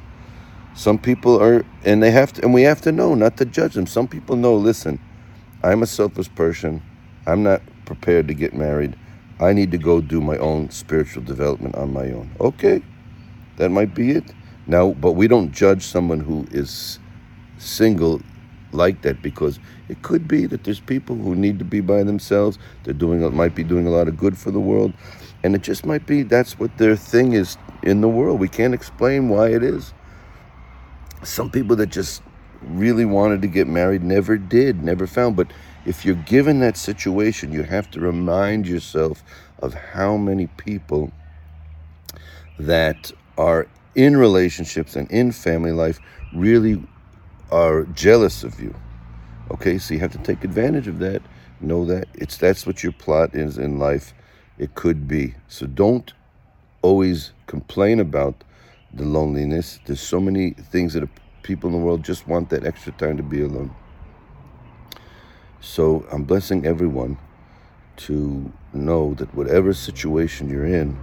Some 0.79 0.97
people 0.97 1.43
are, 1.43 1.65
and 1.85 2.01
they 2.01 2.13
have 2.13 2.33
to, 2.35 2.43
and 2.45 2.55
we 2.55 2.63
have 2.63 2.81
to 2.83 2.93
know 2.93 3.17
not 3.17 3.37
to 3.39 3.45
judge 3.45 3.75
them. 3.75 3.89
Some 3.89 4.07
people 4.07 4.37
know, 4.37 4.55
listen, 4.55 5.01
I'm 5.65 5.83
a 5.83 5.87
selfish 5.89 6.33
person. 6.37 6.81
I'm 7.27 7.43
not 7.43 7.63
prepared 7.85 8.29
to 8.29 8.35
get 8.35 8.55
married. 8.55 8.95
I 9.41 9.53
need 9.55 9.73
to 9.73 9.79
go 9.79 10.01
do 10.01 10.21
my 10.21 10.37
own 10.37 10.71
spiritual 10.71 11.25
development 11.25 11.75
on 11.75 11.93
my 11.93 12.13
own. 12.13 12.31
Okay, 12.39 12.81
that 13.57 13.71
might 13.71 13.93
be 13.93 14.13
it. 14.13 14.23
Now, 14.69 14.93
but 14.93 15.15
we 15.15 15.27
don't 15.27 15.51
judge 15.51 15.83
someone 15.83 16.21
who 16.21 16.47
is 16.53 17.01
single 17.59 18.21
like 18.71 19.03
that 19.03 19.21
because 19.21 19.59
it 19.89 20.03
could 20.03 20.29
be 20.29 20.47
that 20.47 20.63
there's 20.63 20.79
people 20.79 21.17
who 21.17 21.35
need 21.35 21.59
to 21.59 21.65
be 21.65 21.81
by 21.81 22.05
themselves. 22.05 22.57
They're 22.85 22.95
doing 22.95 23.21
might 23.35 23.57
be 23.57 23.65
doing 23.65 23.89
a 23.89 23.91
lot 23.91 24.07
of 24.07 24.17
good 24.17 24.39
for 24.39 24.53
the 24.53 24.61
world, 24.61 24.93
and 25.43 25.57
it 25.57 25.63
just 25.63 25.85
might 25.85 26.07
be 26.07 26.23
that's 26.23 26.57
what 26.61 26.79
their 26.79 26.95
thing 26.95 27.33
is 27.33 27.57
in 27.83 28.01
the 28.01 28.09
world. 28.09 28.39
We 28.39 28.49
can't 28.49 28.75
explain 28.75 29.29
why 29.29 29.49
it 29.49 29.65
is. 29.65 29.93
Some 31.29 31.51
people 31.51 31.77
that 31.77 31.91
just 31.91 32.23
really 32.63 33.05
wanted 33.05 33.43
to 33.43 33.49
get 33.49 33.67
married 33.67 34.03
never 34.03 34.37
did, 34.37 34.83
never 34.83 35.07
found. 35.07 35.37
But 35.37 35.53
if 35.85 36.05
you're 36.05 36.15
given 36.15 36.61
that 36.61 36.77
situation, 36.77 37.53
you 37.53 37.63
have 37.63 37.91
to 37.93 38.01
remind 38.01 38.67
yourself 38.67 39.23
of 39.61 39.75
how 39.75 40.17
many 40.17 40.47
people 40.47 41.13
that 42.59 43.13
are 43.37 43.69
in 43.95 44.17
relationships 44.17 44.97
and 44.97 45.11
in 45.11 45.33
family 45.33 45.73
life 45.73 46.01
really 46.35 46.83
are 47.51 47.85
jealous 47.85 48.43
of 48.43 48.61
you. 48.61 48.75
Okay, 49.51 49.79
so 49.79 49.95
you 49.95 50.01
have 50.01 50.13
to 50.13 50.19
take 50.19 50.45
advantage 50.45 50.89
of 50.89 50.99
that. 50.99 51.23
Know 51.61 51.85
that 51.87 52.09
it's 52.15 52.37
that's 52.37 52.67
what 52.67 52.83
your 52.83 52.93
plot 52.93 53.35
is 53.35 53.59
in 53.59 53.79
life. 53.79 54.15
It 54.59 54.75
could 54.75 55.09
be. 55.09 55.35
So 55.47 55.67
don't 55.67 56.13
always 56.83 57.33
complain 57.47 58.01
about 58.01 58.45
the 58.93 59.05
loneliness. 59.05 59.81
There's 59.85 60.01
so 60.01 60.21
many 60.21 60.51
things 60.51 60.95
that 60.95 61.09
people 61.43 61.69
in 61.69 61.79
the 61.79 61.85
world 61.85 62.05
just 62.05 62.27
want 62.27 62.51
that 62.51 62.65
extra 62.65 62.93
time 62.93 63.17
to 63.17 63.23
be 63.23 63.43
alone. 63.43 63.75
So 65.61 66.07
I'm 66.13 66.25
blessing 66.25 66.67
everyone 66.67 67.19
to 67.97 68.53
know 68.73 69.15
that 69.15 69.35
whatever 69.35 69.73
situation 69.75 70.49
you're 70.49 70.67
in, 70.67 70.99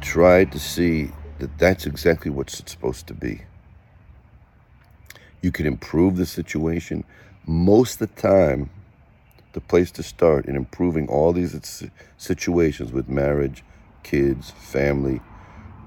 try 0.00 0.44
to 0.44 0.58
see 0.58 1.10
that 1.38 1.56
that's 1.58 1.86
exactly 1.86 2.30
what 2.30 2.48
it's 2.48 2.72
supposed 2.72 3.06
to 3.06 3.14
be. 3.14 3.42
You 5.40 5.52
can 5.52 5.66
improve 5.66 6.16
the 6.16 6.26
situation. 6.26 7.04
Most 7.46 8.00
of 8.00 8.12
the 8.12 8.20
time, 8.20 8.70
the 9.52 9.60
place 9.60 9.90
to 9.92 10.02
start 10.02 10.46
in 10.46 10.56
improving 10.56 11.08
all 11.08 11.32
these 11.32 11.82
situations 12.16 12.92
with 12.92 13.08
marriage, 13.08 13.64
kids, 14.02 14.50
family, 14.50 15.20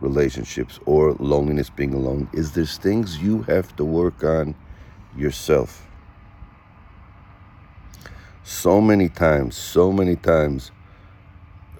relationships, 0.01 0.79
or 0.85 1.13
loneliness 1.19 1.69
being 1.69 1.93
alone 1.93 2.27
is 2.33 2.51
there's 2.51 2.77
things 2.77 3.19
you 3.19 3.43
have 3.43 3.75
to 3.77 3.85
work 3.85 4.23
on 4.23 4.55
yourself. 5.15 5.87
So 8.43 8.81
many 8.81 9.07
times, 9.07 9.55
so 9.55 9.91
many 9.91 10.15
times 10.15 10.71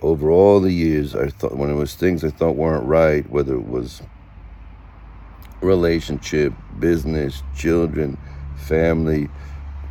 over 0.02 0.32
all 0.32 0.60
the 0.60 0.72
years, 0.72 1.16
I 1.16 1.30
thought 1.30 1.56
when 1.56 1.70
it 1.70 1.76
was 1.76 1.96
things 1.96 2.24
I 2.24 2.30
thought 2.30 2.56
weren't 2.56 2.86
right, 2.86 3.30
whether 3.30 3.56
it 3.56 3.68
was 3.68 4.02
relationship, 5.62 6.54
business, 6.80 7.44
children, 7.56 8.18
family, 8.56 9.30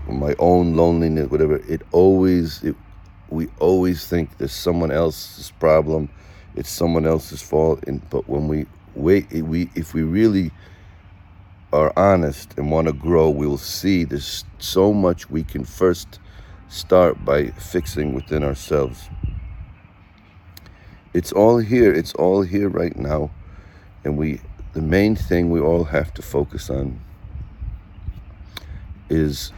my 0.09 0.35
own 0.39 0.75
loneliness, 0.77 1.31
whatever, 1.31 1.57
it 1.69 1.83
always, 1.93 2.63
it, 2.65 2.75
we 3.29 3.49
always 3.61 4.07
think 4.07 4.39
there's 4.39 4.53
someone 4.53 4.91
else's 4.91 5.53
problem, 5.53 6.09
it's 6.57 6.71
someone 6.71 7.07
else's 7.07 7.42
fault. 7.42 7.85
And 7.87 8.09
but 8.11 8.28
when 8.28 8.49
we 8.49 8.66
wait, 8.95 9.33
we 9.33 9.71
if 9.75 9.95
we 9.95 10.02
really 10.02 10.50
are 11.73 11.92
honest 11.97 12.54
and 12.57 12.71
want 12.71 12.88
to 12.88 12.92
grow, 12.92 13.30
we'll 13.30 13.59
see 13.59 14.04
there's 14.04 14.45
so 14.59 14.92
much 14.92 15.30
we 15.30 15.45
can 15.45 15.64
first 15.64 16.19
start 16.69 17.25
by 17.25 17.49
fixing 17.50 18.14
within 18.14 18.42
ourselves. 18.42 19.09
It's 21.14 21.33
all 21.33 21.59
here. 21.59 21.92
It's 21.92 22.14
all 22.14 22.42
here 22.42 22.69
right 22.69 22.97
now, 22.97 23.30
and 24.04 24.16
we 24.16 24.40
the 24.73 24.83
main 24.83 25.16
thing 25.16 25.50
we 25.50 25.61
all 25.61 25.85
have 25.85 26.14
to 26.14 26.23
focus 26.23 26.71
on 26.71 27.00
is 29.09 29.52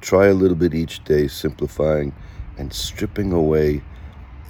try 0.00 0.26
a 0.26 0.34
little 0.34 0.56
bit 0.56 0.74
each 0.74 1.04
day, 1.04 1.28
simplifying 1.28 2.14
and 2.56 2.72
stripping 2.72 3.32
away 3.32 3.82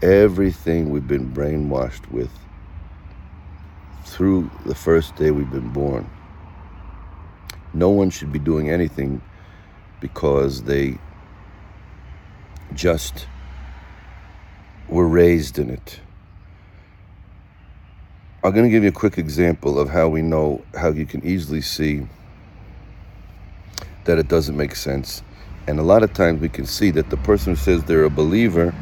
everything 0.04 0.90
we've 0.90 1.08
been 1.08 1.32
brainwashed 1.32 2.10
with 2.10 2.30
through 4.04 4.50
the 4.66 4.74
first 4.74 5.16
day 5.16 5.30
we've 5.30 5.50
been 5.50 5.72
born. 5.72 6.08
No 7.72 7.88
one 7.88 8.10
should 8.10 8.30
be 8.30 8.38
doing 8.38 8.68
anything 8.68 9.22
because 10.00 10.64
they 10.64 10.98
just 12.74 13.26
were 14.90 15.08
raised 15.08 15.58
in 15.58 15.70
it. 15.70 16.00
I'm 18.44 18.52
going 18.52 18.64
to 18.64 18.70
give 18.70 18.82
you 18.82 18.90
a 18.90 18.92
quick 18.92 19.16
example 19.16 19.78
of 19.78 19.88
how 19.88 20.08
we 20.08 20.20
know, 20.20 20.62
how 20.74 20.90
you 20.90 21.06
can 21.06 21.24
easily 21.24 21.62
see 21.62 22.06
that 24.04 24.18
it 24.18 24.28
doesn't 24.28 24.54
make 24.54 24.76
sense. 24.76 25.22
And 25.66 25.80
a 25.80 25.82
lot 25.82 26.02
of 26.02 26.12
times 26.12 26.42
we 26.42 26.50
can 26.50 26.66
see 26.66 26.90
that 26.90 27.08
the 27.08 27.16
person 27.16 27.54
who 27.54 27.56
says 27.56 27.84
they're 27.84 28.04
a 28.04 28.10
believer 28.10 28.74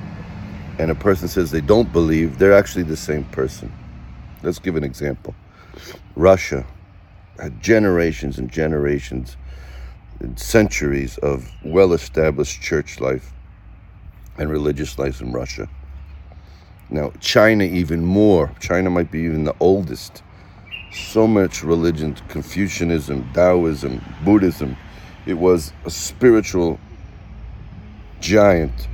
and 0.83 0.91
a 0.91 0.97
person 0.97 1.29
says 1.29 1.53
they 1.53 1.61
don't 1.61 1.93
believe, 1.93 2.41
they're 2.41 2.53
actually 2.53 2.83
the 2.83 2.97
same 2.97 3.23
person. 3.27 3.73
Let's 4.43 4.59
give 4.59 4.75
an 4.75 4.83
example. 4.83 5.33
Russia 6.17 6.67
had 7.39 7.63
generations 7.63 8.37
and 8.37 8.51
generations 8.51 9.37
and 10.19 10.37
centuries 10.37 11.19
of 11.19 11.49
well 11.65 11.93
established 11.93 12.61
church 12.61 12.99
life 12.99 13.33
and 14.39 14.51
religious 14.51 14.99
life 14.99 15.21
in 15.21 15.31
Russia. 15.31 15.69
Now, 16.91 17.13
China, 17.21 17.63
even 17.63 18.05
more. 18.05 18.53
China 18.59 18.91
might 18.91 19.13
be 19.13 19.21
even 19.21 19.45
the 19.45 19.55
oldest. 19.61 20.25
So 20.93 21.29
much 21.29 21.63
religion, 21.63 22.17
Confucianism, 22.29 23.31
Taoism, 23.33 24.05
Buddhism. 24.25 24.77
It 25.27 25.35
was 25.35 25.73
a 25.85 25.91
spiritual 25.91 26.81
giant. 28.21 28.89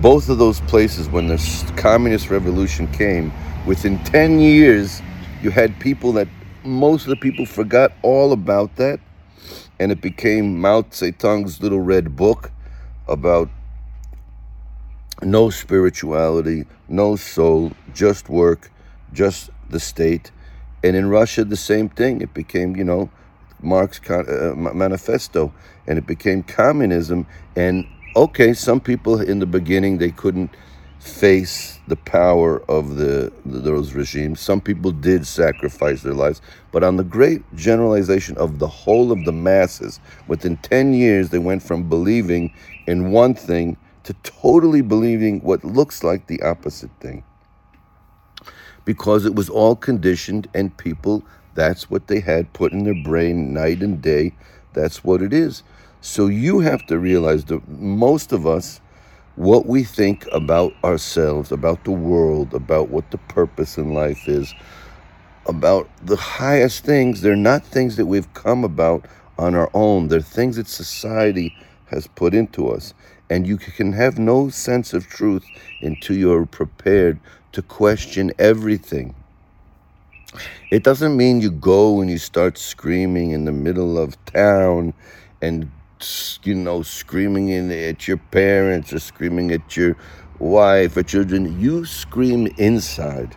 Both 0.00 0.28
of 0.28 0.36
those 0.36 0.60
places, 0.62 1.08
when 1.08 1.28
the 1.28 1.72
communist 1.76 2.28
revolution 2.28 2.86
came, 2.88 3.32
within 3.66 3.98
10 4.04 4.40
years, 4.40 5.00
you 5.42 5.50
had 5.50 5.80
people 5.80 6.12
that 6.12 6.28
most 6.64 7.04
of 7.04 7.08
the 7.08 7.16
people 7.16 7.46
forgot 7.46 7.92
all 8.02 8.32
about 8.32 8.76
that. 8.76 9.00
And 9.80 9.90
it 9.90 10.02
became 10.02 10.60
Mao 10.60 10.82
Zedong's 10.82 11.62
little 11.62 11.80
red 11.80 12.14
book 12.14 12.50
about 13.08 13.48
no 15.22 15.48
spirituality, 15.48 16.66
no 16.88 17.16
soul, 17.16 17.72
just 17.94 18.28
work, 18.28 18.70
just 19.14 19.48
the 19.70 19.80
state. 19.80 20.30
And 20.84 20.94
in 20.94 21.08
Russia, 21.08 21.42
the 21.42 21.56
same 21.56 21.88
thing. 21.88 22.20
It 22.20 22.34
became, 22.34 22.76
you 22.76 22.84
know, 22.84 23.08
Marx 23.62 23.98
uh, 24.10 24.52
manifesto, 24.56 25.54
and 25.86 25.98
it 25.98 26.06
became 26.06 26.42
communism. 26.42 27.26
And 27.56 27.86
okay, 28.16 28.54
some 28.54 28.80
people 28.80 29.20
in 29.20 29.38
the 29.40 29.46
beginning 29.46 29.98
they 29.98 30.10
couldn't 30.10 30.50
face 30.98 31.78
the 31.86 31.96
power 31.96 32.62
of 32.70 32.96
the, 32.96 33.32
those 33.44 33.94
regimes. 33.94 34.40
Some 34.40 34.60
people 34.60 34.90
did 34.90 35.26
sacrifice 35.26 36.02
their 36.02 36.14
lives, 36.14 36.42
but 36.72 36.82
on 36.82 36.96
the 36.96 37.04
great 37.04 37.42
generalization 37.54 38.36
of 38.38 38.58
the 38.58 38.66
whole 38.66 39.12
of 39.12 39.24
the 39.26 39.32
masses, 39.32 40.00
within 40.28 40.56
10 40.58 40.94
years 40.94 41.30
they 41.30 41.38
went 41.38 41.62
from 41.62 41.88
believing 41.88 42.52
in 42.88 43.12
one 43.12 43.34
thing 43.34 43.76
to 44.04 44.14
totally 44.24 44.82
believing 44.82 45.40
what 45.42 45.64
looks 45.64 46.02
like 46.02 46.26
the 46.26 46.42
opposite 46.42 46.90
thing. 47.00 47.22
Because 48.84 49.26
it 49.26 49.34
was 49.34 49.50
all 49.50 49.76
conditioned, 49.76 50.48
and 50.54 50.76
people, 50.76 51.24
that's 51.54 51.90
what 51.90 52.06
they 52.06 52.20
had 52.20 52.52
put 52.52 52.72
in 52.72 52.84
their 52.84 53.02
brain 53.04 53.52
night 53.52 53.82
and 53.82 54.00
day. 54.00 54.34
That's 54.74 55.04
what 55.04 55.22
it 55.22 55.32
is. 55.32 55.62
So 56.00 56.26
you 56.26 56.60
have 56.60 56.86
to 56.86 56.98
realize 56.98 57.44
that 57.46 57.66
most 57.68 58.32
of 58.32 58.46
us, 58.46 58.80
what 59.34 59.66
we 59.66 59.84
think 59.84 60.26
about 60.32 60.72
ourselves, 60.84 61.52
about 61.52 61.84
the 61.84 61.90
world, 61.90 62.54
about 62.54 62.88
what 62.88 63.10
the 63.10 63.18
purpose 63.18 63.76
in 63.76 63.92
life 63.92 64.28
is, 64.28 64.54
about 65.46 65.88
the 66.04 66.16
highest 66.16 66.84
things, 66.84 67.20
they're 67.20 67.36
not 67.36 67.64
things 67.64 67.96
that 67.96 68.06
we've 68.06 68.32
come 68.34 68.64
about 68.64 69.06
on 69.38 69.54
our 69.54 69.70
own. 69.74 70.08
They're 70.08 70.20
things 70.20 70.56
that 70.56 70.68
society 70.68 71.54
has 71.86 72.06
put 72.06 72.34
into 72.34 72.68
us. 72.68 72.94
And 73.28 73.46
you 73.46 73.56
can 73.56 73.92
have 73.92 74.18
no 74.18 74.48
sense 74.48 74.92
of 74.92 75.06
truth 75.08 75.44
until 75.82 76.16
you're 76.16 76.46
prepared 76.46 77.18
to 77.52 77.62
question 77.62 78.32
everything. 78.38 79.14
It 80.70 80.82
doesn't 80.82 81.16
mean 81.16 81.40
you 81.40 81.50
go 81.50 82.00
and 82.00 82.10
you 82.10 82.18
start 82.18 82.58
screaming 82.58 83.30
in 83.30 83.44
the 83.44 83.52
middle 83.52 83.98
of 83.98 84.22
town 84.26 84.94
and 85.40 85.70
you 86.44 86.54
know 86.54 86.82
screaming 86.82 87.48
in, 87.48 87.70
at 87.70 88.06
your 88.06 88.16
parents 88.16 88.92
or 88.92 88.98
screaming 88.98 89.50
at 89.52 89.76
your 89.76 89.96
wife 90.38 90.96
or 90.96 91.02
children. 91.02 91.60
You 91.60 91.84
scream 91.84 92.46
inside. 92.58 93.36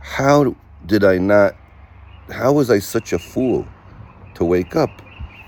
How 0.00 0.56
did 0.86 1.04
I 1.04 1.18
not? 1.18 1.56
How 2.30 2.52
was 2.52 2.70
I 2.70 2.78
such 2.78 3.12
a 3.12 3.18
fool 3.18 3.66
to 4.34 4.44
wake 4.44 4.76
up? 4.76 5.02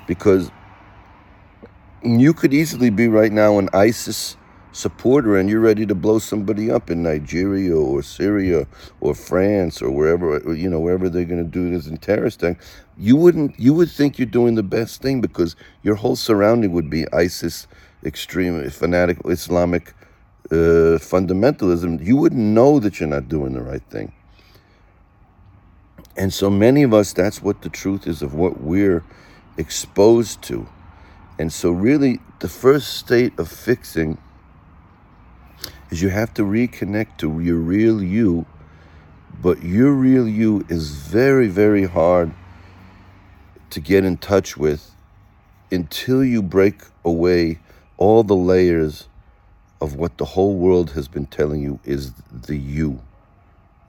Because 0.07 0.51
you 2.03 2.35
could 2.35 2.53
easily 2.53 2.91
be 2.91 3.09
right 3.09 3.33
now 3.33 3.59
an 3.59 3.69
ISIS 3.73 4.37
supporter 4.75 5.37
and 5.37 5.49
you're 5.49 5.61
ready 5.61 5.87
to 5.87 5.95
blow 5.95 6.19
somebody 6.19 6.71
up 6.71 6.91
in 6.91 7.03
Nigeria 7.03 7.75
or 7.77 8.03
Syria 8.03 8.67
or 9.01 9.15
France 9.15 9.81
or 9.81 9.91
wherever 9.91 10.53
you 10.53 10.69
know 10.69 10.81
wherever 10.81 11.09
they're 11.09 11.25
going 11.25 11.45
to 11.45 11.51
do 11.51 11.71
this 11.71 11.87
in 11.87 11.97
terrorist 11.97 12.41
thing 12.41 12.59
you 12.99 13.15
wouldn't 13.15 13.59
you 13.59 13.73
would 13.73 13.91
think 13.91 14.19
you're 14.19 14.27
doing 14.27 14.57
the 14.57 14.65
best 14.65 15.01
thing 15.01 15.21
because 15.21 15.55
your 15.83 15.95
whole 15.95 16.17
surrounding 16.17 16.73
would 16.73 16.91
be 16.91 17.07
ISIS 17.13 17.69
extreme 18.05 18.69
fanatic 18.69 19.19
Islamic 19.27 19.95
uh, 20.51 20.99
fundamentalism. 21.01 22.05
You 22.05 22.17
wouldn't 22.17 22.41
know 22.41 22.79
that 22.81 23.01
you're 23.01 23.09
not 23.09 23.29
doing 23.29 23.55
the 23.55 23.63
right 23.63 23.83
thing. 23.91 24.13
And 26.17 26.33
so 26.33 26.51
many 26.51 26.83
of 26.83 26.93
us 26.93 27.13
that's 27.13 27.43
what 27.43 27.63
the 27.63 27.69
truth 27.69 28.07
is 28.07 28.23
of 28.23 28.35
what 28.35 28.61
we're 28.61 29.05
exposed 29.57 30.43
to. 30.43 30.69
And 31.39 31.53
so 31.53 31.71
really 31.71 32.21
the 32.41 32.49
first 32.49 32.95
state 32.95 33.39
of 33.39 33.49
fixing 33.49 34.19
is 35.95 36.03
you 36.03 36.09
have 36.09 36.35
to 36.35 36.43
reconnect 36.43 37.19
to 37.19 37.39
your 37.39 37.59
real 37.59 38.03
you. 38.03 38.45
But 39.41 39.63
your 39.63 39.93
real 39.93 40.27
you 40.27 40.67
is 40.69 40.91
very, 40.91 41.47
very 41.47 41.85
hard 41.85 42.33
to 43.71 43.79
get 43.79 44.05
in 44.05 44.17
touch 44.17 44.57
with 44.57 44.93
until 45.71 46.25
you 46.25 46.43
break 46.43 46.83
away 47.05 47.61
all 47.97 48.25
the 48.25 48.35
layers 48.35 49.09
of 49.81 49.95
what 49.95 50.19
the 50.19 50.25
whole 50.25 50.57
world 50.57 50.91
has 50.93 51.07
been 51.07 51.27
telling 51.27 51.61
you 51.61 51.79
is 51.85 52.13
the 52.49 52.57
you. 52.57 53.01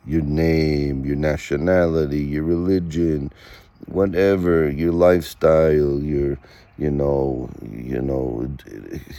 Your 0.06 0.22
name, 0.22 1.06
your 1.06 1.16
nationality, 1.16 2.20
your 2.20 2.44
religion, 2.44 3.32
whatever, 3.88 4.70
your 4.70 4.92
lifestyle, 4.92 6.00
your 6.00 6.38
you 6.78 6.92
know, 6.92 7.50
you 7.72 8.00
know, 8.00 8.48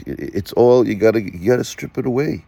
it's 0.07 0.53
all 0.53 0.87
you 0.87 0.95
gotta 0.95 1.21
you 1.23 1.51
gotta 1.51 1.65
strip 1.65 1.99
it 1.99 2.07
away. 2.07 2.45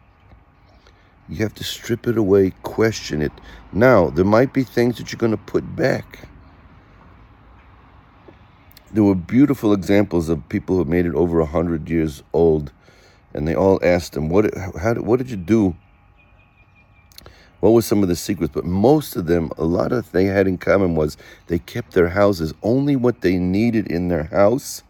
You 1.28 1.36
have 1.38 1.54
to 1.56 1.64
strip 1.64 2.06
it 2.06 2.16
away, 2.16 2.52
question 2.62 3.20
it. 3.20 3.32
Now, 3.72 4.08
there 4.08 4.24
might 4.24 4.52
be 4.52 4.64
things 4.64 4.96
that 4.96 5.12
you're 5.12 5.18
going 5.18 5.32
to 5.32 5.36
put 5.36 5.76
back. 5.76 6.28
There 8.90 9.04
were 9.04 9.14
beautiful 9.14 9.74
examples 9.74 10.30
of 10.30 10.48
people 10.48 10.76
who 10.76 10.84
made 10.86 11.04
it 11.04 11.14
over 11.14 11.40
100 11.40 11.90
years 11.90 12.22
old, 12.32 12.72
and 13.34 13.46
they 13.46 13.54
all 13.54 13.78
asked 13.82 14.14
them, 14.14 14.30
what, 14.30 14.56
how, 14.56 14.94
what 14.94 15.18
did 15.18 15.30
you 15.30 15.36
do? 15.36 15.76
What 17.60 17.72
were 17.72 17.82
some 17.82 18.02
of 18.02 18.08
the 18.08 18.16
secrets? 18.16 18.52
But 18.54 18.64
most 18.64 19.16
of 19.16 19.26
them, 19.26 19.50
a 19.58 19.64
lot 19.64 19.92
of 19.92 20.10
they 20.12 20.26
had 20.26 20.46
in 20.46 20.58
common 20.58 20.94
was 20.94 21.16
they 21.48 21.58
kept 21.58 21.92
their 21.92 22.10
houses 22.10 22.54
only 22.62 22.96
what 22.96 23.20
they 23.20 23.36
needed 23.36 23.88
in 23.88 24.08
their 24.08 24.24
house. 24.24 24.82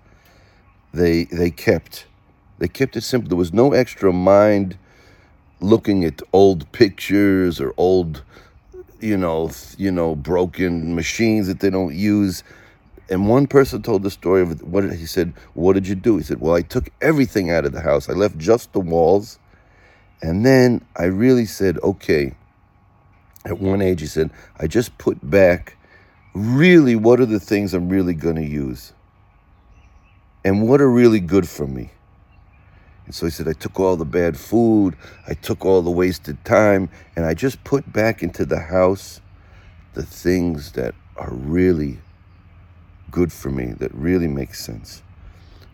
They 0.92 1.24
they 1.24 1.50
kept, 1.50 2.06
they 2.58 2.68
kept 2.68 2.96
it 2.96 3.02
simple. 3.02 3.28
There 3.28 3.38
was 3.38 3.54
no 3.54 3.72
extra 3.72 4.12
mind 4.12 4.76
looking 5.60 6.04
at 6.04 6.22
old 6.32 6.70
pictures 6.72 7.60
or 7.60 7.74
old, 7.76 8.22
you 9.00 9.16
know, 9.16 9.50
you 9.76 9.90
know, 9.90 10.14
broken 10.14 10.94
machines 10.94 11.46
that 11.46 11.60
they 11.60 11.70
don't 11.70 11.94
use. 11.94 12.42
And 13.10 13.28
one 13.28 13.46
person 13.46 13.82
told 13.82 14.02
the 14.02 14.10
story 14.10 14.42
of 14.42 14.62
what 14.62 14.84
he 14.92 15.06
said. 15.06 15.32
What 15.54 15.72
did 15.72 15.88
you 15.88 15.94
do? 15.94 16.18
He 16.18 16.22
said, 16.22 16.40
"Well, 16.40 16.54
I 16.54 16.62
took 16.62 16.90
everything 17.00 17.50
out 17.50 17.64
of 17.64 17.72
the 17.72 17.80
house. 17.80 18.08
I 18.08 18.12
left 18.12 18.36
just 18.38 18.72
the 18.72 18.80
walls, 18.80 19.38
and 20.20 20.44
then 20.44 20.84
I 20.96 21.04
really 21.04 21.46
said, 21.46 21.78
okay." 21.82 22.34
At 23.44 23.60
one 23.60 23.80
age, 23.80 24.00
he 24.00 24.06
said, 24.06 24.30
"I 24.60 24.66
just 24.66 24.98
put 24.98 25.30
back." 25.30 25.76
Really, 26.34 26.94
what 26.94 27.18
are 27.18 27.26
the 27.26 27.40
things 27.40 27.72
I'm 27.72 27.88
really 27.88 28.14
going 28.14 28.36
to 28.36 28.44
use? 28.44 28.92
And 30.44 30.68
what 30.68 30.80
are 30.80 30.90
really 30.90 31.20
good 31.20 31.48
for 31.48 31.66
me? 31.66 31.90
And 33.08 33.14
so 33.14 33.24
he 33.24 33.32
said, 33.32 33.48
I 33.48 33.54
took 33.54 33.80
all 33.80 33.96
the 33.96 34.04
bad 34.04 34.36
food, 34.36 34.94
I 35.26 35.32
took 35.32 35.64
all 35.64 35.80
the 35.80 35.90
wasted 35.90 36.44
time, 36.44 36.90
and 37.16 37.24
I 37.24 37.32
just 37.32 37.64
put 37.64 37.90
back 37.90 38.22
into 38.22 38.44
the 38.44 38.60
house 38.60 39.22
the 39.94 40.02
things 40.02 40.72
that 40.72 40.94
are 41.16 41.32
really 41.32 42.00
good 43.10 43.32
for 43.32 43.50
me, 43.50 43.72
that 43.78 43.94
really 43.94 44.28
make 44.28 44.54
sense. 44.54 45.02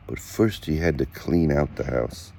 But 0.07 0.21
first, 0.21 0.67
he 0.67 0.77
had 0.77 0.97
to 0.99 1.07
clean 1.07 1.51
out 1.51 1.75
the 1.75 1.83
house. 1.83 2.33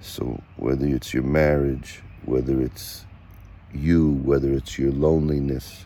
So, 0.00 0.42
whether 0.56 0.86
it's 0.86 1.12
your 1.12 1.22
marriage, 1.22 2.02
whether 2.24 2.58
it's 2.62 3.04
you, 3.74 4.12
whether 4.24 4.50
it's 4.50 4.78
your 4.78 4.92
loneliness, 4.92 5.84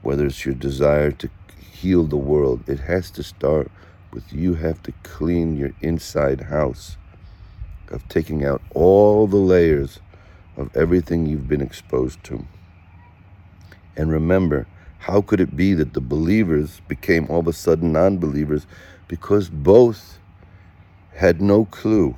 whether 0.00 0.24
it's 0.24 0.46
your 0.46 0.54
desire 0.54 1.10
to 1.12 1.28
heal 1.60 2.04
the 2.04 2.16
world, 2.16 2.66
it 2.66 2.80
has 2.80 3.10
to 3.10 3.22
start 3.22 3.70
with 4.16 4.32
you 4.32 4.54
have 4.54 4.82
to 4.82 4.92
clean 5.02 5.56
your 5.58 5.72
inside 5.82 6.40
house 6.40 6.96
of 7.90 8.08
taking 8.08 8.46
out 8.46 8.62
all 8.74 9.26
the 9.26 9.36
layers 9.36 10.00
of 10.56 10.74
everything 10.74 11.26
you've 11.26 11.46
been 11.46 11.60
exposed 11.60 12.24
to. 12.24 12.42
And 13.94 14.10
remember, 14.10 14.66
how 15.00 15.20
could 15.20 15.38
it 15.38 15.54
be 15.54 15.74
that 15.74 15.92
the 15.92 16.00
believers 16.00 16.80
became 16.88 17.26
all 17.28 17.40
of 17.40 17.46
a 17.46 17.52
sudden 17.52 17.92
non 17.92 18.16
believers? 18.16 18.66
Because 19.06 19.50
both 19.50 20.18
had 21.12 21.42
no 21.42 21.66
clue. 21.66 22.16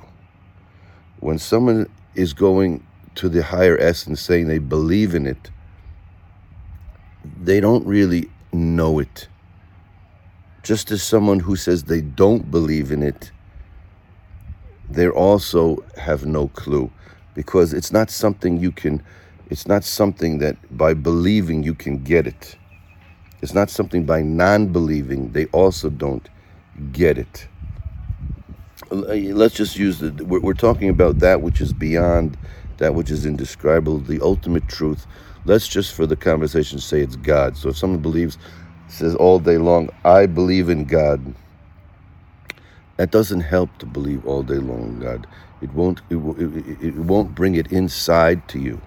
When 1.19 1.37
someone 1.37 1.89
is 2.15 2.31
going 2.31 2.81
to 3.15 3.27
the 3.27 3.43
higher 3.43 3.77
essence 3.77 4.21
saying 4.21 4.47
they 4.47 4.57
believe 4.57 5.13
in 5.13 5.27
it, 5.27 5.51
they 7.43 7.59
don't 7.59 7.85
really 7.85 8.29
know 8.53 8.99
it 8.99 9.27
just 10.63 10.91
as 10.91 11.01
someone 11.03 11.39
who 11.39 11.55
says 11.55 11.83
they 11.83 12.01
don't 12.01 12.51
believe 12.51 12.91
in 12.91 13.03
it, 13.03 13.31
they 14.89 15.07
also 15.07 15.83
have 15.97 16.25
no 16.25 16.47
clue 16.49 16.91
because 17.35 17.73
it's 17.73 17.91
not 17.91 18.09
something 18.09 18.57
you 18.57 18.71
can, 18.71 19.03
it's 19.49 19.67
not 19.67 19.83
something 19.83 20.39
that 20.39 20.55
by 20.77 20.93
believing 20.93 21.63
you 21.63 21.73
can 21.73 22.03
get 22.03 22.27
it. 22.27 22.57
It's 23.41 23.53
not 23.53 23.69
something 23.69 24.03
by 24.03 24.21
non 24.21 24.67
believing, 24.67 25.31
they 25.31 25.45
also 25.47 25.89
don't 25.89 26.27
get 26.91 27.17
it. 27.17 27.47
Uh, 28.91 29.13
let's 29.33 29.55
just 29.55 29.77
use 29.77 29.99
the, 29.99 30.11
we're, 30.25 30.39
we're 30.39 30.53
talking 30.53 30.89
about 30.89 31.19
that 31.19 31.41
which 31.41 31.61
is 31.61 31.71
beyond 31.71 32.37
that 32.77 32.95
which 32.95 33.11
is 33.11 33.25
indescribable, 33.25 33.99
the 33.99 34.19
ultimate 34.21 34.67
truth. 34.67 35.05
Let's 35.45 35.67
just 35.67 35.93
for 35.93 36.07
the 36.07 36.15
conversation 36.15 36.79
say 36.79 37.01
it's 37.01 37.15
God. 37.15 37.55
So 37.55 37.69
if 37.69 37.77
someone 37.77 38.01
believes 38.01 38.37
says 38.91 39.15
all 39.15 39.39
day 39.39 39.57
long, 39.57 39.89
I 40.03 40.25
believe 40.25 40.69
in 40.69 40.85
God. 40.85 41.33
That 42.97 43.11
doesn't 43.11 43.41
help 43.41 43.77
to 43.77 43.85
believe 43.85 44.25
all 44.25 44.43
day 44.43 44.55
long 44.55 44.99
God. 44.99 45.25
It 45.61 45.73
won't, 45.73 46.01
it, 46.09 46.17
it, 46.17 46.81
it 46.81 46.95
won't 46.95 47.35
bring 47.35 47.55
it 47.55 47.71
inside 47.71 48.47
to 48.49 48.59
you. 48.59 48.81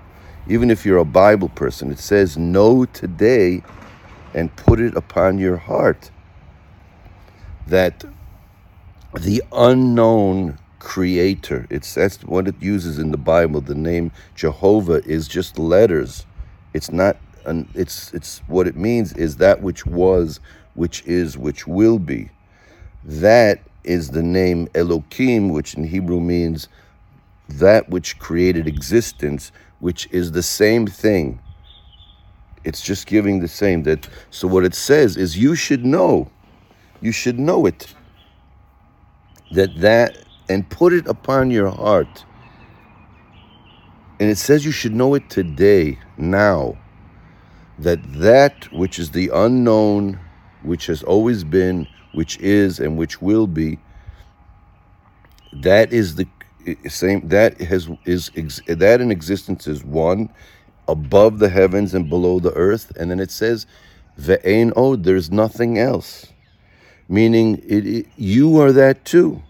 Even 0.49 0.71
if 0.71 0.85
you're 0.85 0.99
a 0.99 1.05
Bible 1.05 1.49
person, 1.49 1.91
it 1.91 1.99
says, 1.99 2.37
Know 2.37 2.85
today 2.85 3.63
and 4.35 4.55
put 4.57 4.81
it 4.81 4.97
upon 4.97 5.39
your 5.39 5.57
heart 5.57 6.11
that 7.67 8.05
the 9.21 9.43
unknown 9.53 10.59
creator, 10.79 11.67
it's 11.71 11.95
that's 11.95 12.23
what 12.25 12.49
it 12.49 12.61
uses 12.61 12.99
in 12.99 13.13
the 13.13 13.19
Bible. 13.19 13.61
The 13.61 13.75
name 13.75 14.11
Jehovah 14.35 15.05
is 15.05 15.29
just 15.29 15.59
letters. 15.59 16.27
It's 16.75 16.91
not 16.91 17.17
and 17.47 17.69
it's 17.75 18.13
it's 18.15 18.41
what 18.49 18.69
it 18.69 18.77
means 18.77 19.13
is 19.15 19.37
that 19.39 19.63
which 19.63 19.87
was, 19.87 20.41
which 20.75 21.05
is, 21.07 21.39
which 21.39 21.67
will 21.67 21.99
be. 21.99 22.31
That 23.05 23.61
is 23.85 24.11
the 24.11 24.23
name 24.23 24.69
Elohim, 24.75 25.51
which 25.51 25.75
in 25.75 25.85
Hebrew 25.85 26.21
means 26.21 26.69
that 27.49 27.89
which 27.91 28.19
created 28.19 28.69
existence, 28.69 29.53
which 29.81 30.09
is 30.13 30.33
the 30.33 30.43
same 30.43 30.87
thing. 30.87 31.41
It's 32.65 32.83
just 32.83 33.07
giving 33.07 33.41
the 33.41 33.49
same 33.49 33.85
that 33.85 34.09
so 34.31 34.49
what 34.49 34.65
it 34.65 34.75
says 34.75 35.17
is 35.17 35.39
you 35.39 35.55
should 35.57 35.85
know. 35.87 36.31
You 37.03 37.13
should 37.13 37.39
know 37.39 37.67
it. 37.67 37.89
that 39.53 39.77
that 39.81 40.19
and 40.49 40.69
put 40.71 40.93
it 40.93 41.07
upon 41.09 41.51
your 41.51 41.71
heart. 41.71 42.25
And 44.21 44.31
it 44.31 44.39
says 44.39 44.65
you 44.65 44.73
should 44.73 44.95
know 44.95 45.15
it 45.15 45.31
today, 45.31 45.99
now, 46.19 46.79
that 47.83 48.01
that 48.15 48.73
which 48.73 48.99
is 48.99 49.11
the 49.11 49.31
unknown, 49.33 50.19
which 50.63 50.87
has 50.87 51.03
always 51.03 51.45
been, 51.45 51.87
which 52.13 52.39
is, 52.39 52.81
and 52.81 52.97
which 52.97 53.21
will 53.21 53.47
be, 53.47 53.79
that 55.53 55.93
is 55.93 56.15
the 56.17 56.27
eh, 56.67 56.75
same. 56.89 57.29
That 57.29 57.61
has 57.61 57.89
is 58.05 58.31
that 58.67 59.01
in 59.01 59.11
existence 59.11 59.67
is 59.67 59.85
one, 59.85 60.29
above 60.89 61.39
the 61.39 61.49
heavens 61.49 61.95
and 61.95 62.09
below 62.09 62.41
the 62.41 62.53
earth, 62.53 62.93
and 62.97 63.11
then 63.11 63.21
it 63.21 63.31
says, 63.31 63.67
"Ve'ein 64.19 64.73
od." 64.77 65.05
There's 65.05 65.31
nothing 65.31 65.79
else, 65.79 66.27
meaning 67.09 67.59
it, 67.67 67.87
it 67.87 68.07
you 68.17 68.59
are 68.61 68.73
that 68.73 69.05
too. 69.05 69.43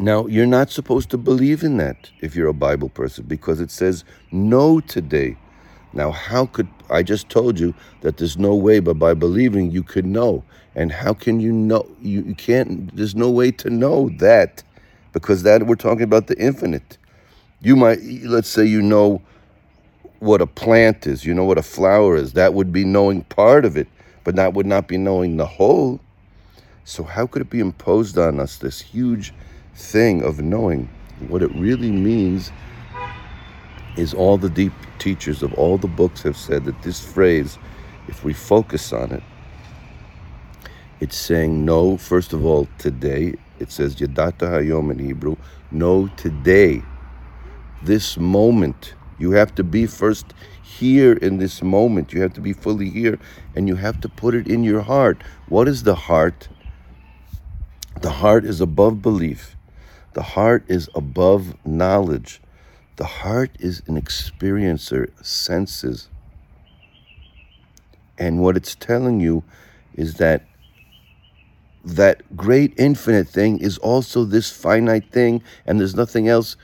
Now, 0.00 0.26
you're 0.26 0.46
not 0.46 0.70
supposed 0.70 1.10
to 1.10 1.18
believe 1.18 1.64
in 1.64 1.76
that 1.78 2.10
if 2.20 2.36
you're 2.36 2.48
a 2.48 2.54
Bible 2.54 2.88
person 2.88 3.24
because 3.26 3.60
it 3.60 3.70
says 3.70 4.04
know 4.30 4.78
today. 4.80 5.36
Now, 5.92 6.10
how 6.10 6.46
could 6.46 6.68
I 6.90 7.02
just 7.02 7.28
told 7.28 7.58
you 7.58 7.74
that 8.00 8.16
there's 8.16 8.38
no 8.38 8.54
way, 8.54 8.80
but 8.80 8.94
by 8.94 9.14
believing 9.14 9.70
you 9.70 9.82
could 9.82 10.06
know. 10.06 10.44
And 10.74 10.92
how 10.92 11.12
can 11.12 11.40
you 11.40 11.52
know? 11.52 11.86
You, 12.00 12.22
you 12.22 12.34
can't, 12.34 12.94
there's 12.96 13.14
no 13.14 13.30
way 13.30 13.50
to 13.52 13.70
know 13.70 14.10
that 14.18 14.62
because 15.12 15.42
that 15.42 15.66
we're 15.66 15.74
talking 15.74 16.02
about 16.02 16.28
the 16.28 16.38
infinite. 16.38 16.98
You 17.60 17.76
might, 17.76 17.98
let's 18.02 18.48
say 18.48 18.64
you 18.64 18.80
know 18.80 19.20
what 20.20 20.40
a 20.40 20.46
plant 20.46 21.06
is, 21.06 21.24
you 21.24 21.34
know 21.34 21.44
what 21.44 21.58
a 21.58 21.62
flower 21.62 22.16
is. 22.16 22.32
That 22.32 22.54
would 22.54 22.72
be 22.72 22.84
knowing 22.84 23.24
part 23.24 23.64
of 23.64 23.76
it, 23.76 23.88
but 24.24 24.36
that 24.36 24.54
would 24.54 24.66
not 24.66 24.88
be 24.88 24.96
knowing 24.96 25.36
the 25.36 25.46
whole. 25.46 26.00
So, 26.84 27.04
how 27.04 27.26
could 27.26 27.42
it 27.42 27.50
be 27.50 27.60
imposed 27.60 28.16
on 28.16 28.40
us, 28.40 28.56
this 28.56 28.80
huge 28.80 29.34
thing 29.74 30.22
of 30.22 30.40
knowing 30.40 30.88
what 31.28 31.42
it 31.42 31.54
really 31.54 31.90
means 31.90 32.50
is 33.98 34.14
all 34.14 34.38
the 34.38 34.48
deep 34.48 34.72
teachers 34.98 35.42
of 35.42 35.52
all 35.54 35.76
the 35.76 35.88
books 35.88 36.22
have 36.22 36.36
said 36.36 36.64
that 36.64 36.82
this 36.82 37.04
phrase, 37.04 37.58
if 38.06 38.24
we 38.24 38.32
focus 38.32 38.92
on 38.92 39.12
it, 39.12 39.22
it's 41.00 41.16
saying 41.16 41.64
no, 41.64 41.96
first 41.96 42.32
of 42.32 42.44
all, 42.44 42.68
today. 42.78 43.34
It 43.58 43.72
says 43.72 43.96
Yadata 43.96 44.48
Hayom 44.50 44.90
in 44.90 44.98
Hebrew. 44.98 45.36
No, 45.70 46.08
today. 46.16 46.82
This 47.82 48.16
moment. 48.16 48.94
You 49.18 49.32
have 49.32 49.54
to 49.56 49.64
be 49.64 49.86
first 49.86 50.32
here 50.62 51.12
in 51.12 51.38
this 51.38 51.62
moment. 51.62 52.12
You 52.12 52.22
have 52.22 52.32
to 52.34 52.40
be 52.40 52.52
fully 52.52 52.90
here 52.90 53.18
and 53.56 53.66
you 53.66 53.74
have 53.76 54.00
to 54.02 54.08
put 54.08 54.34
it 54.34 54.46
in 54.46 54.62
your 54.62 54.82
heart. 54.82 55.22
What 55.48 55.66
is 55.66 55.82
the 55.82 55.94
heart? 55.94 56.48
The 58.00 58.10
heart 58.10 58.44
is 58.44 58.60
above 58.60 59.02
belief. 59.02 59.56
The 60.14 60.22
heart 60.22 60.64
is 60.68 60.88
above 60.94 61.56
knowledge. 61.66 62.40
The 62.98 63.04
heart 63.04 63.52
is 63.60 63.80
an 63.86 63.94
experiencer, 64.00 65.10
senses. 65.24 66.08
And 68.18 68.42
what 68.42 68.56
it's 68.56 68.74
telling 68.74 69.20
you 69.20 69.44
is 69.94 70.14
that 70.14 70.42
that 71.84 72.36
great 72.36 72.74
infinite 72.76 73.28
thing 73.28 73.58
is 73.60 73.78
also 73.78 74.24
this 74.24 74.50
finite 74.50 75.12
thing, 75.12 75.44
and 75.64 75.78
there's 75.78 75.94
nothing 75.94 76.26
else, 76.26 76.56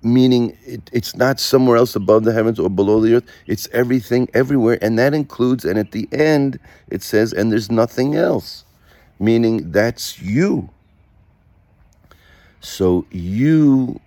meaning 0.00 0.56
it, 0.64 0.88
it's 0.92 1.16
not 1.16 1.40
somewhere 1.40 1.76
else 1.76 1.96
above 1.96 2.22
the 2.22 2.32
heavens 2.32 2.60
or 2.60 2.70
below 2.70 3.00
the 3.00 3.16
earth. 3.16 3.26
It's 3.48 3.66
everything 3.72 4.28
everywhere, 4.34 4.78
and 4.80 4.96
that 5.00 5.12
includes, 5.12 5.64
and 5.64 5.76
at 5.76 5.90
the 5.90 6.08
end, 6.12 6.60
it 6.88 7.02
says, 7.02 7.32
and 7.32 7.50
there's 7.50 7.68
nothing 7.68 8.14
else, 8.14 8.64
meaning 9.18 9.72
that's 9.72 10.22
you. 10.22 10.70
So 12.60 13.06
you, 13.10 14.00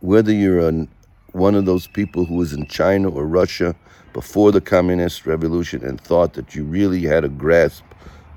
whether 0.00 0.32
you're 0.32 0.66
an, 0.66 0.88
one 1.32 1.54
of 1.54 1.64
those 1.64 1.86
people 1.86 2.24
who 2.24 2.34
was 2.34 2.52
in 2.52 2.66
China 2.66 3.08
or 3.08 3.26
Russia 3.26 3.74
before 4.12 4.50
the 4.52 4.60
communist 4.60 5.26
revolution 5.26 5.84
and 5.84 6.00
thought 6.00 6.34
that 6.34 6.54
you 6.54 6.64
really 6.64 7.02
had 7.02 7.24
a 7.24 7.28
grasp 7.28 7.84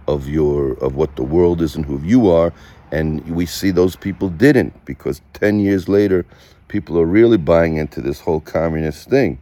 of 0.08 0.28
your 0.28 0.74
of 0.84 0.96
what 0.96 1.16
the 1.16 1.24
world 1.24 1.62
is 1.62 1.76
and 1.76 1.86
who 1.86 2.00
you 2.02 2.30
are, 2.30 2.54
and 2.92 3.26
we 3.36 3.46
see 3.46 3.72
those 3.72 3.96
people 3.96 4.30
didn't 4.30 4.86
because 4.86 5.22
ten 5.34 5.60
years 5.60 5.88
later, 5.88 6.26
people 6.68 7.00
are 7.00 7.06
really 7.06 7.38
buying 7.38 7.78
into 7.78 8.02
this 8.02 8.20
whole 8.20 8.42
communist 8.42 9.10
thing. 9.10 9.40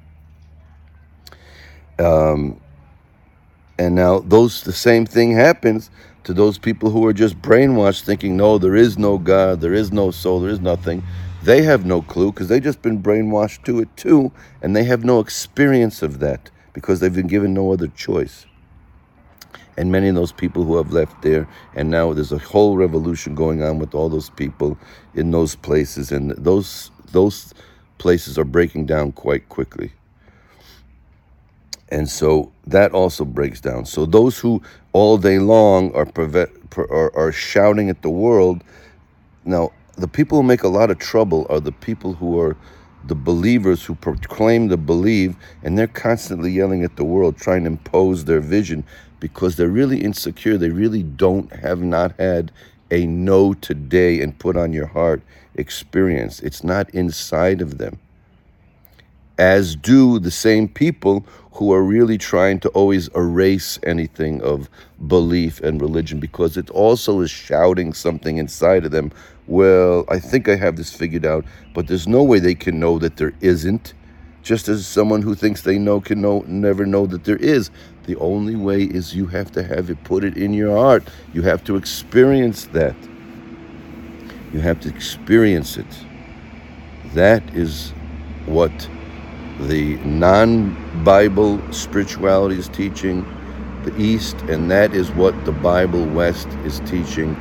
Um, 1.99 2.60
and 3.77 3.95
now 3.95 4.19
those 4.19 4.62
the 4.63 4.73
same 4.73 5.05
thing 5.05 5.31
happens 5.31 5.89
to 6.23 6.34
those 6.34 6.60
people 6.60 6.91
who 6.91 7.05
are 7.07 7.13
just 7.13 7.41
brainwashed 7.41 8.01
thinking, 8.03 8.38
no, 8.38 8.60
there 8.60 8.75
is 8.75 8.97
no 8.97 9.17
God, 9.17 9.60
there 9.60 9.73
is 9.73 9.91
no 9.91 10.12
soul, 10.12 10.39
there 10.39 10.51
is 10.51 10.60
nothing. 10.60 11.03
They 11.43 11.63
have 11.63 11.86
no 11.86 12.01
clue 12.01 12.32
because 12.32 12.49
they've 12.49 12.62
just 12.62 12.82
been 12.82 13.01
brainwashed 13.01 13.63
to 13.63 13.80
it 13.80 13.95
too, 13.97 14.32
and 14.62 14.75
they 14.75 14.84
have 14.84 15.04
no 15.04 15.19
experience 15.19 16.04
of 16.04 16.19
that 16.19 16.51
because 16.73 16.99
they've 16.99 17.13
been 17.13 17.27
given 17.27 17.54
no 17.54 17.73
other 17.73 17.88
choice. 17.88 18.45
And 19.75 19.91
many 19.91 20.10
of 20.10 20.15
those 20.15 20.32
people 20.32 20.63
who 20.63 20.77
have 20.77 20.91
left 20.91 21.21
there, 21.23 21.47
and 21.75 21.89
now 21.89 22.13
there's 22.13 22.32
a 22.32 22.38
whole 22.38 22.77
revolution 22.77 23.34
going 23.34 23.63
on 23.63 23.80
with 23.80 23.95
all 23.95 24.10
those 24.10 24.30
people 24.30 24.77
in 25.15 25.32
those 25.32 25.56
places, 25.56 26.12
and 26.12 26.32
those 26.32 26.91
those 27.12 27.54
places 27.97 28.38
are 28.38 28.45
breaking 28.45 28.86
down 28.86 29.12
quite 29.12 29.49
quickly. 29.49 29.93
And 31.89 32.08
so 32.08 32.51
that 32.67 32.93
also 32.93 33.25
breaks 33.25 33.60
down. 33.60 33.86
So 33.86 34.06
those 34.06 34.39
who 34.39 34.62
all 34.93 35.17
day 35.17 35.39
long 35.39 35.93
are, 35.93 36.08
are, 36.77 37.15
are 37.15 37.32
shouting 37.32 37.89
at 37.89 38.01
the 38.01 38.10
world, 38.10 38.63
now 39.43 39.71
the 40.01 40.07
people 40.07 40.37
who 40.37 40.43
make 40.43 40.63
a 40.63 40.67
lot 40.67 40.91
of 40.91 40.99
trouble 40.99 41.45
are 41.49 41.59
the 41.59 41.71
people 41.71 42.13
who 42.13 42.39
are 42.39 42.57
the 43.05 43.15
believers 43.15 43.85
who 43.85 43.95
proclaim 43.95 44.69
to 44.69 44.77
believe, 44.77 45.35
and 45.63 45.77
they're 45.77 45.87
constantly 45.87 46.51
yelling 46.51 46.83
at 46.83 46.97
the 46.97 47.03
world, 47.03 47.37
trying 47.37 47.63
to 47.63 47.67
impose 47.67 48.25
their 48.25 48.39
vision 48.39 48.83
because 49.19 49.55
they're 49.55 49.67
really 49.69 50.03
insecure. 50.03 50.57
They 50.57 50.69
really 50.69 51.03
don't 51.03 51.51
have 51.53 51.81
not 51.81 52.13
had 52.19 52.51
a 52.91 53.05
know 53.05 53.53
today 53.53 54.21
and 54.21 54.37
put 54.37 54.57
on 54.57 54.73
your 54.73 54.87
heart 54.87 55.21
experience. 55.55 56.39
It's 56.41 56.63
not 56.63 56.89
inside 56.91 57.61
of 57.61 57.77
them 57.77 57.99
as 59.37 59.75
do 59.75 60.19
the 60.19 60.31
same 60.31 60.67
people 60.67 61.25
who 61.53 61.73
are 61.73 61.83
really 61.83 62.17
trying 62.17 62.59
to 62.59 62.69
always 62.69 63.09
erase 63.09 63.77
anything 63.83 64.41
of 64.41 64.69
belief 65.07 65.59
and 65.61 65.81
religion 65.81 66.19
because 66.19 66.57
it 66.57 66.69
also 66.69 67.19
is 67.19 67.29
shouting 67.29 67.93
something 67.93 68.37
inside 68.37 68.85
of 68.85 68.91
them. 68.91 69.11
Well, 69.47 70.05
I 70.09 70.19
think 70.19 70.47
I 70.47 70.55
have 70.55 70.77
this 70.77 70.93
figured 70.93 71.25
out, 71.25 71.45
but 71.73 71.87
there's 71.87 72.07
no 72.07 72.23
way 72.23 72.39
they 72.39 72.55
can 72.55 72.79
know 72.79 72.99
that 72.99 73.17
there 73.17 73.33
isn't. 73.41 73.93
Just 74.43 74.69
as 74.69 74.87
someone 74.87 75.21
who 75.21 75.35
thinks 75.35 75.61
they 75.61 75.77
know 75.77 76.01
can 76.01 76.21
know 76.21 76.43
never 76.47 76.85
know 76.85 77.05
that 77.05 77.25
there 77.25 77.37
is. 77.37 77.69
The 78.05 78.15
only 78.15 78.55
way 78.55 78.83
is 78.83 79.15
you 79.15 79.27
have 79.27 79.51
to 79.51 79.61
have 79.61 79.89
it 79.89 80.03
put 80.03 80.23
it 80.23 80.37
in 80.37 80.53
your 80.53 80.75
heart. 80.75 81.03
You 81.33 81.43
have 81.43 81.63
to 81.65 81.75
experience 81.75 82.65
that. 82.67 82.95
You 84.51 84.59
have 84.61 84.79
to 84.81 84.89
experience 84.89 85.77
it. 85.77 85.85
That 87.13 87.43
is 87.53 87.91
what 88.45 88.71
the 89.67 89.95
non 89.97 90.76
Bible 91.04 91.62
spirituality 91.71 92.58
is 92.58 92.67
teaching 92.67 93.24
the 93.84 93.95
East, 94.02 94.36
and 94.50 94.71
that 94.71 94.93
is 94.93 95.12
what 95.12 95.45
the 95.45 95.52
Bible 95.52 96.04
West 96.06 96.47
is 96.65 96.80
teaching, 96.82 97.36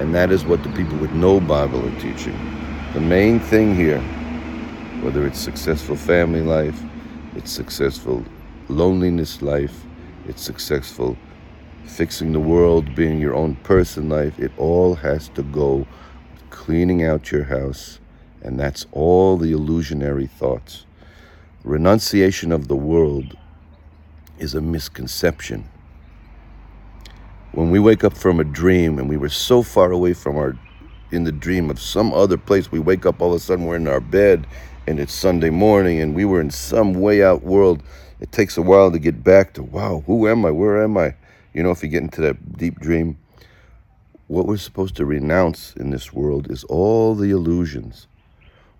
and 0.00 0.14
that 0.14 0.30
is 0.30 0.44
what 0.46 0.62
the 0.62 0.70
people 0.70 0.96
with 0.96 1.12
no 1.12 1.38
Bible 1.38 1.86
are 1.86 2.00
teaching. 2.00 2.34
The 2.94 3.00
main 3.00 3.40
thing 3.40 3.74
here, 3.74 4.00
whether 5.02 5.26
it's 5.26 5.38
successful 5.38 5.96
family 5.96 6.40
life, 6.40 6.80
it's 7.34 7.52
successful 7.52 8.24
loneliness 8.68 9.42
life, 9.42 9.84
it's 10.26 10.42
successful 10.42 11.16
fixing 11.84 12.32
the 12.32 12.40
world, 12.40 12.94
being 12.94 13.20
your 13.20 13.34
own 13.34 13.54
person 13.56 14.08
life, 14.08 14.38
it 14.38 14.50
all 14.56 14.94
has 14.94 15.28
to 15.30 15.42
go 15.42 15.86
cleaning 16.48 17.04
out 17.04 17.30
your 17.30 17.44
house, 17.44 18.00
and 18.40 18.58
that's 18.58 18.86
all 18.92 19.36
the 19.36 19.52
illusionary 19.52 20.26
thoughts 20.26 20.85
renunciation 21.66 22.52
of 22.52 22.68
the 22.68 22.76
world 22.76 23.36
is 24.38 24.54
a 24.54 24.60
misconception. 24.60 25.68
When 27.50 27.70
we 27.70 27.80
wake 27.80 28.04
up 28.04 28.16
from 28.16 28.38
a 28.38 28.44
dream 28.44 29.00
and 29.00 29.08
we 29.08 29.16
were 29.16 29.28
so 29.28 29.62
far 29.64 29.90
away 29.90 30.12
from 30.12 30.36
our, 30.36 30.56
in 31.10 31.24
the 31.24 31.32
dream 31.32 31.68
of 31.68 31.80
some 31.80 32.14
other 32.14 32.36
place, 32.36 32.70
we 32.70 32.78
wake 32.78 33.04
up 33.04 33.20
all 33.20 33.30
of 33.30 33.36
a 33.36 33.40
sudden, 33.40 33.66
we're 33.66 33.76
in 33.76 33.88
our 33.88 34.00
bed 34.00 34.46
and 34.86 35.00
it's 35.00 35.12
Sunday 35.12 35.50
morning 35.50 36.00
and 36.00 36.14
we 36.14 36.24
were 36.24 36.40
in 36.40 36.50
some 36.50 36.94
way 36.94 37.24
out 37.24 37.42
world. 37.42 37.82
It 38.20 38.30
takes 38.30 38.56
a 38.56 38.62
while 38.62 38.92
to 38.92 38.98
get 39.00 39.24
back 39.24 39.52
to, 39.54 39.64
wow, 39.64 40.04
who 40.06 40.28
am 40.28 40.46
I? 40.46 40.52
Where 40.52 40.80
am 40.80 40.96
I? 40.96 41.16
You 41.52 41.64
know, 41.64 41.72
if 41.72 41.82
you 41.82 41.88
get 41.88 42.02
into 42.02 42.20
that 42.20 42.56
deep 42.56 42.78
dream, 42.78 43.18
what 44.28 44.46
we're 44.46 44.56
supposed 44.56 44.94
to 44.96 45.04
renounce 45.04 45.74
in 45.74 45.90
this 45.90 46.12
world 46.12 46.48
is 46.48 46.62
all 46.64 47.16
the 47.16 47.30
illusions, 47.30 48.06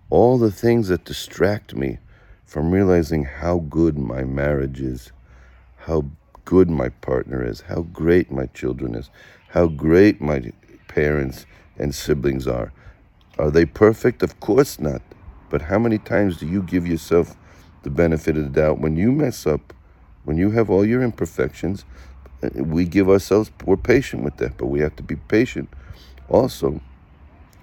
all 0.09 0.37
the 0.37 0.51
things 0.51 0.87
that 0.87 1.03
distract 1.03 1.75
me 1.75 1.99
from 2.47 2.71
realizing 2.71 3.25
how 3.25 3.59
good 3.59 3.97
my 3.99 4.23
marriage 4.23 4.79
is, 4.79 5.11
how 5.75 6.09
good 6.45 6.69
my 6.69 6.87
partner 6.87 7.45
is, 7.45 7.61
how 7.61 7.81
great 7.81 8.31
my 8.31 8.45
children 8.47 8.95
is, 8.95 9.09
how 9.49 9.67
great 9.67 10.21
my 10.21 10.41
parents 10.87 11.45
and 11.77 11.93
siblings 11.93 12.47
are. 12.47 12.71
Are 13.37 13.51
they 13.51 13.65
perfect? 13.65 14.23
Of 14.23 14.39
course 14.39 14.79
not. 14.79 15.01
But 15.49 15.63
how 15.63 15.77
many 15.77 15.97
times 15.97 16.37
do 16.37 16.47
you 16.47 16.63
give 16.63 16.87
yourself 16.87 17.35
the 17.83 17.89
benefit 17.89 18.37
of 18.37 18.43
the 18.45 18.61
doubt 18.61 18.79
when 18.79 18.95
you 18.95 19.11
mess 19.11 19.45
up, 19.45 19.73
when 20.23 20.37
you 20.37 20.51
have 20.51 20.69
all 20.69 20.85
your 20.85 21.03
imperfections? 21.03 21.83
We 22.53 22.85
give 22.85 23.09
ourselves, 23.09 23.51
we're 23.65 23.75
patient 23.75 24.23
with 24.23 24.37
that, 24.37 24.57
but 24.57 24.67
we 24.67 24.79
have 24.79 24.95
to 24.95 25.03
be 25.03 25.17
patient 25.17 25.69
also 26.29 26.79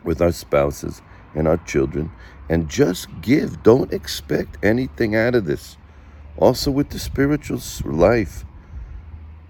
with 0.03 0.21
our 0.21 0.33
spouses 0.33 1.01
and 1.35 1.49
our 1.49 1.59
children 1.59 2.11
and 2.49 2.69
just 2.69 3.09
give. 3.21 3.63
Don't 3.63 3.93
expect 3.93 4.59
anything 4.63 5.15
out 5.17 5.35
of 5.35 5.45
this. 5.45 5.77
Also, 6.37 6.71
with 6.71 6.91
the 6.91 6.99
spiritual 6.99 7.61
life, 7.85 8.45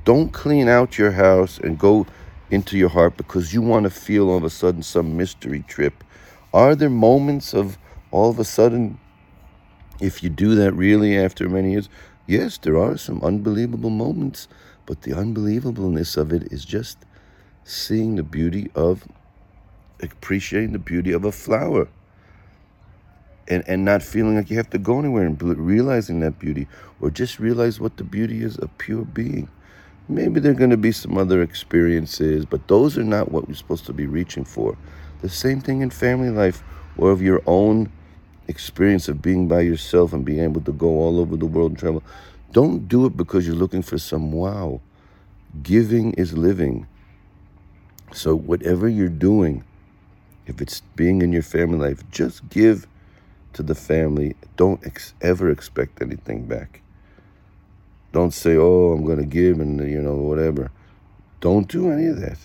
don't 0.04 0.32
clean 0.32 0.68
out 0.68 0.98
your 0.98 1.12
house 1.12 1.58
and 1.58 1.78
go 1.78 2.06
into 2.50 2.76
your 2.76 2.90
heart 2.90 3.16
because 3.16 3.54
you 3.54 3.62
want 3.62 3.84
to 3.84 3.90
feel 3.90 4.28
all 4.28 4.36
of 4.36 4.44
a 4.44 4.50
sudden 4.50 4.82
some 4.82 5.16
mystery 5.16 5.64
trip. 5.66 6.04
Are 6.52 6.74
there 6.74 6.90
moments 6.90 7.54
of 7.54 7.78
all 8.10 8.30
of 8.30 8.38
a 8.38 8.44
sudden, 8.44 8.98
if 10.00 10.22
you 10.22 10.28
do 10.28 10.54
that 10.56 10.72
really 10.72 11.18
after 11.18 11.48
many 11.48 11.72
years? 11.72 11.88
Yes, 12.26 12.58
there 12.58 12.76
are 12.78 12.96
some 12.96 13.22
unbelievable 13.22 13.90
moments, 13.90 14.46
but 14.86 15.02
the 15.02 15.12
unbelievableness 15.12 16.16
of 16.16 16.32
it 16.32 16.52
is 16.52 16.64
just 16.64 16.98
seeing 17.64 18.16
the 18.16 18.22
beauty 18.22 18.70
of 18.74 19.08
appreciating 20.02 20.72
the 20.72 20.78
beauty 20.78 21.12
of 21.12 21.24
a 21.24 21.32
flower 21.32 21.88
and, 23.48 23.62
and 23.66 23.84
not 23.84 24.02
feeling 24.02 24.36
like 24.36 24.50
you 24.50 24.56
have 24.56 24.70
to 24.70 24.78
go 24.78 24.98
anywhere 24.98 25.26
and 25.26 25.40
realizing 25.42 26.20
that 26.20 26.38
beauty 26.38 26.66
or 27.00 27.10
just 27.10 27.38
realize 27.38 27.80
what 27.80 27.96
the 27.96 28.04
beauty 28.04 28.42
is 28.42 28.56
of 28.58 28.76
pure 28.78 29.04
being. 29.04 29.48
Maybe 30.08 30.40
there 30.40 30.52
are 30.52 30.56
going 30.56 30.70
to 30.70 30.76
be 30.76 30.92
some 30.92 31.16
other 31.16 31.42
experiences, 31.42 32.44
but 32.44 32.68
those 32.68 32.98
are 32.98 33.04
not 33.04 33.30
what 33.30 33.48
we're 33.48 33.54
supposed 33.54 33.86
to 33.86 33.92
be 33.92 34.06
reaching 34.06 34.44
for. 34.44 34.76
The 35.22 35.28
same 35.28 35.60
thing 35.60 35.80
in 35.80 35.90
family 35.90 36.30
life 36.30 36.62
or 36.96 37.10
of 37.10 37.22
your 37.22 37.42
own 37.46 37.90
experience 38.48 39.08
of 39.08 39.22
being 39.22 39.48
by 39.48 39.60
yourself 39.60 40.12
and 40.12 40.24
being 40.24 40.40
able 40.40 40.60
to 40.62 40.72
go 40.72 40.88
all 40.88 41.18
over 41.18 41.36
the 41.36 41.46
world 41.46 41.72
and 41.72 41.78
travel. 41.78 42.02
Don't 42.52 42.88
do 42.88 43.06
it 43.06 43.16
because 43.16 43.46
you're 43.46 43.56
looking 43.56 43.82
for 43.82 43.98
some 43.98 44.30
wow. 44.30 44.80
Giving 45.62 46.12
is 46.14 46.36
living. 46.36 46.86
So, 48.12 48.34
whatever 48.36 48.88
you're 48.88 49.08
doing, 49.08 49.64
if 50.46 50.60
it's 50.60 50.80
being 50.96 51.22
in 51.22 51.32
your 51.32 51.42
family 51.42 51.78
life, 51.78 52.02
just 52.10 52.48
give 52.48 52.86
to 53.54 53.62
the 53.62 53.74
family. 53.74 54.36
Don't 54.56 54.84
ex- 54.86 55.14
ever 55.20 55.50
expect 55.50 56.02
anything 56.02 56.46
back. 56.46 56.82
Don't 58.12 58.32
say, 58.32 58.56
oh, 58.56 58.92
I'm 58.92 59.04
going 59.04 59.18
to 59.18 59.24
give 59.24 59.60
and, 59.60 59.78
you 59.90 60.00
know, 60.00 60.14
whatever. 60.14 60.70
Don't 61.40 61.68
do 61.68 61.90
any 61.90 62.06
of 62.06 62.20
that. 62.20 62.38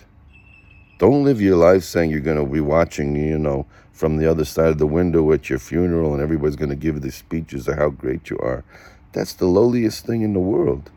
Don't 0.98 1.24
live 1.24 1.40
your 1.40 1.56
life 1.56 1.84
saying 1.84 2.10
you're 2.10 2.20
going 2.20 2.36
to 2.36 2.44
be 2.44 2.60
watching, 2.60 3.16
you 3.16 3.38
know, 3.38 3.66
from 3.92 4.16
the 4.16 4.26
other 4.26 4.44
side 4.44 4.68
of 4.68 4.78
the 4.78 4.86
window 4.86 5.32
at 5.32 5.48
your 5.48 5.58
funeral 5.58 6.12
and 6.12 6.22
everybody's 6.22 6.56
going 6.56 6.70
to 6.70 6.76
give 6.76 7.00
the 7.00 7.12
speeches 7.12 7.68
of 7.68 7.76
how 7.76 7.90
great 7.90 8.30
you 8.30 8.38
are. 8.38 8.64
That's 9.12 9.32
the 9.34 9.46
lowliest 9.46 10.06
thing 10.06 10.22
in 10.22 10.32
the 10.32 10.40
world. 10.40 10.90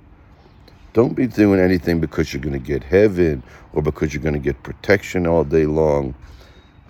Don't 0.93 1.15
be 1.15 1.27
doing 1.27 1.59
anything 1.59 1.99
because 1.99 2.33
you're 2.33 2.41
going 2.41 2.53
to 2.53 2.59
get 2.59 2.83
heaven 2.83 3.41
or 3.73 3.81
because 3.81 4.13
you're 4.13 4.21
going 4.21 4.33
to 4.35 4.39
get 4.39 4.61
protection 4.63 5.25
all 5.25 5.43
day 5.43 5.65
long 5.65 6.13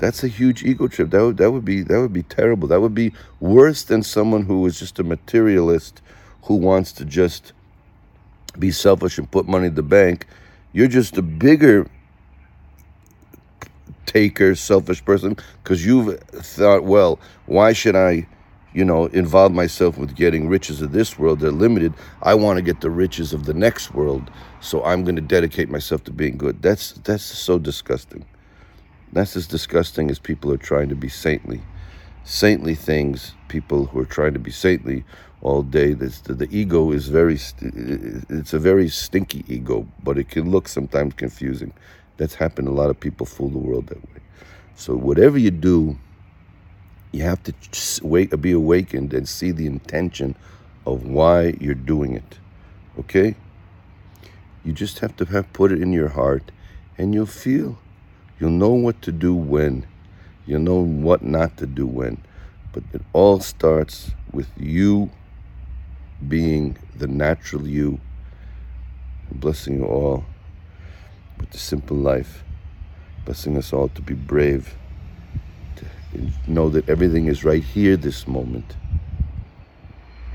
that's 0.03 0.21
a 0.21 0.27
huge 0.27 0.65
ego 0.65 0.89
trip. 0.89 1.11
That 1.11 1.21
would, 1.23 1.37
that 1.37 1.51
would 1.51 1.63
be 1.63 1.81
that 1.81 1.97
would 1.97 2.11
be 2.11 2.23
terrible. 2.23 2.67
That 2.67 2.81
would 2.81 2.93
be 2.93 3.13
worse 3.39 3.83
than 3.83 4.03
someone 4.03 4.43
who 4.43 4.65
is 4.65 4.77
just 4.77 4.99
a 4.99 5.03
materialist 5.03 6.01
who 6.43 6.55
wants 6.55 6.91
to 6.93 7.05
just 7.05 7.53
be 8.59 8.69
selfish 8.69 9.17
and 9.17 9.31
put 9.31 9.47
money 9.47 9.67
in 9.67 9.75
the 9.75 9.81
bank. 9.81 10.27
You're 10.73 10.89
just 10.89 11.17
a 11.17 11.21
bigger 11.21 11.87
taker, 14.05 14.55
selfish 14.55 15.05
person 15.05 15.37
because 15.63 15.85
you've 15.85 16.19
thought, 16.19 16.83
well, 16.83 17.17
why 17.45 17.71
should 17.71 17.95
I, 17.95 18.27
you 18.73 18.83
know, 18.83 19.05
involve 19.05 19.53
myself 19.53 19.97
with 19.97 20.15
getting 20.15 20.49
riches 20.49 20.81
of 20.81 20.91
this 20.91 21.17
world? 21.17 21.39
They're 21.39 21.51
limited. 21.51 21.93
I 22.23 22.33
want 22.33 22.57
to 22.57 22.61
get 22.61 22.81
the 22.81 22.89
riches 22.89 23.31
of 23.31 23.45
the 23.45 23.53
next 23.53 23.93
world, 23.93 24.29
so 24.59 24.83
I'm 24.83 25.05
going 25.05 25.15
to 25.15 25.21
dedicate 25.21 25.69
myself 25.69 26.03
to 26.03 26.11
being 26.11 26.37
good. 26.37 26.61
That's 26.61 26.91
that's 26.91 27.23
so 27.23 27.57
disgusting. 27.57 28.25
That's 29.13 29.35
as 29.35 29.45
disgusting 29.45 30.09
as 30.09 30.17
people 30.17 30.51
are 30.51 30.57
trying 30.57 30.89
to 30.89 30.95
be 30.95 31.07
saintly. 31.07 31.61
Saintly 32.23 32.73
things, 32.73 33.35
people 33.47 33.85
who 33.85 33.99
are 33.99 34.05
trying 34.05 34.33
to 34.33 34.39
be 34.39 34.49
saintly 34.49 35.05
all 35.41 35.61
day. 35.61 35.93
the, 35.93 36.07
the 36.33 36.47
ego 36.49 36.91
is 36.91 37.09
very, 37.09 37.37
it's 37.61 38.53
a 38.53 38.59
very 38.59 38.89
stinky 38.89 39.45
ego, 39.47 39.87
but 40.03 40.17
it 40.17 40.29
can 40.29 40.49
look 40.49 40.67
sometimes 40.67 41.13
confusing. 41.13 41.71
That's 42.17 42.33
happened. 42.33 42.67
A 42.67 42.71
lot 42.71 42.89
of 42.89 42.99
people 42.99 43.27
fool 43.27 43.49
the 43.49 43.59
world 43.59 43.87
that 43.87 44.01
way. 44.01 44.21
So 44.75 44.95
whatever 44.95 45.37
you 45.37 45.51
do, 45.51 45.99
you 47.11 47.21
have 47.21 47.43
to 47.43 47.53
wait, 48.01 48.41
be 48.41 48.51
awakened 48.51 49.13
and 49.13 49.29
see 49.29 49.51
the 49.51 49.67
intention 49.67 50.35
of 50.87 51.05
why 51.05 51.55
you're 51.59 51.75
doing 51.75 52.15
it. 52.15 52.39
Okay? 52.99 53.35
You 54.65 54.73
just 54.73 54.99
have 54.99 55.15
to 55.17 55.25
have 55.25 55.53
put 55.53 55.71
it 55.71 55.83
in 55.83 55.93
your 55.93 56.09
heart 56.09 56.51
and 56.97 57.13
you'll 57.13 57.27
feel 57.27 57.77
You'll 58.43 58.51
know 58.51 58.73
what 58.73 59.01
to 59.03 59.13
do 59.13 59.33
when. 59.33 59.87
You'll 60.45 60.59
know 60.59 60.81
what 60.81 61.23
not 61.23 61.55
to 61.59 61.65
do 61.65 61.87
when. 61.87 62.21
But 62.73 62.83
it 62.91 63.01
all 63.13 63.39
starts 63.39 64.11
with 64.33 64.49
you 64.57 65.11
being 66.27 66.77
the 66.97 67.07
natural 67.07 67.65
you. 67.65 68.01
blessing 69.31 69.77
you 69.77 69.85
all 69.85 70.25
with 71.39 71.51
the 71.51 71.57
simple 71.57 71.95
life. 71.95 72.43
Blessing 73.23 73.55
us 73.55 73.71
all 73.71 73.87
to 73.87 74.01
be 74.01 74.13
brave. 74.13 74.75
To 75.77 75.85
know 76.45 76.67
that 76.67 76.89
everything 76.89 77.27
is 77.27 77.45
right 77.45 77.63
here 77.63 77.95
this 77.95 78.27
moment. 78.27 78.75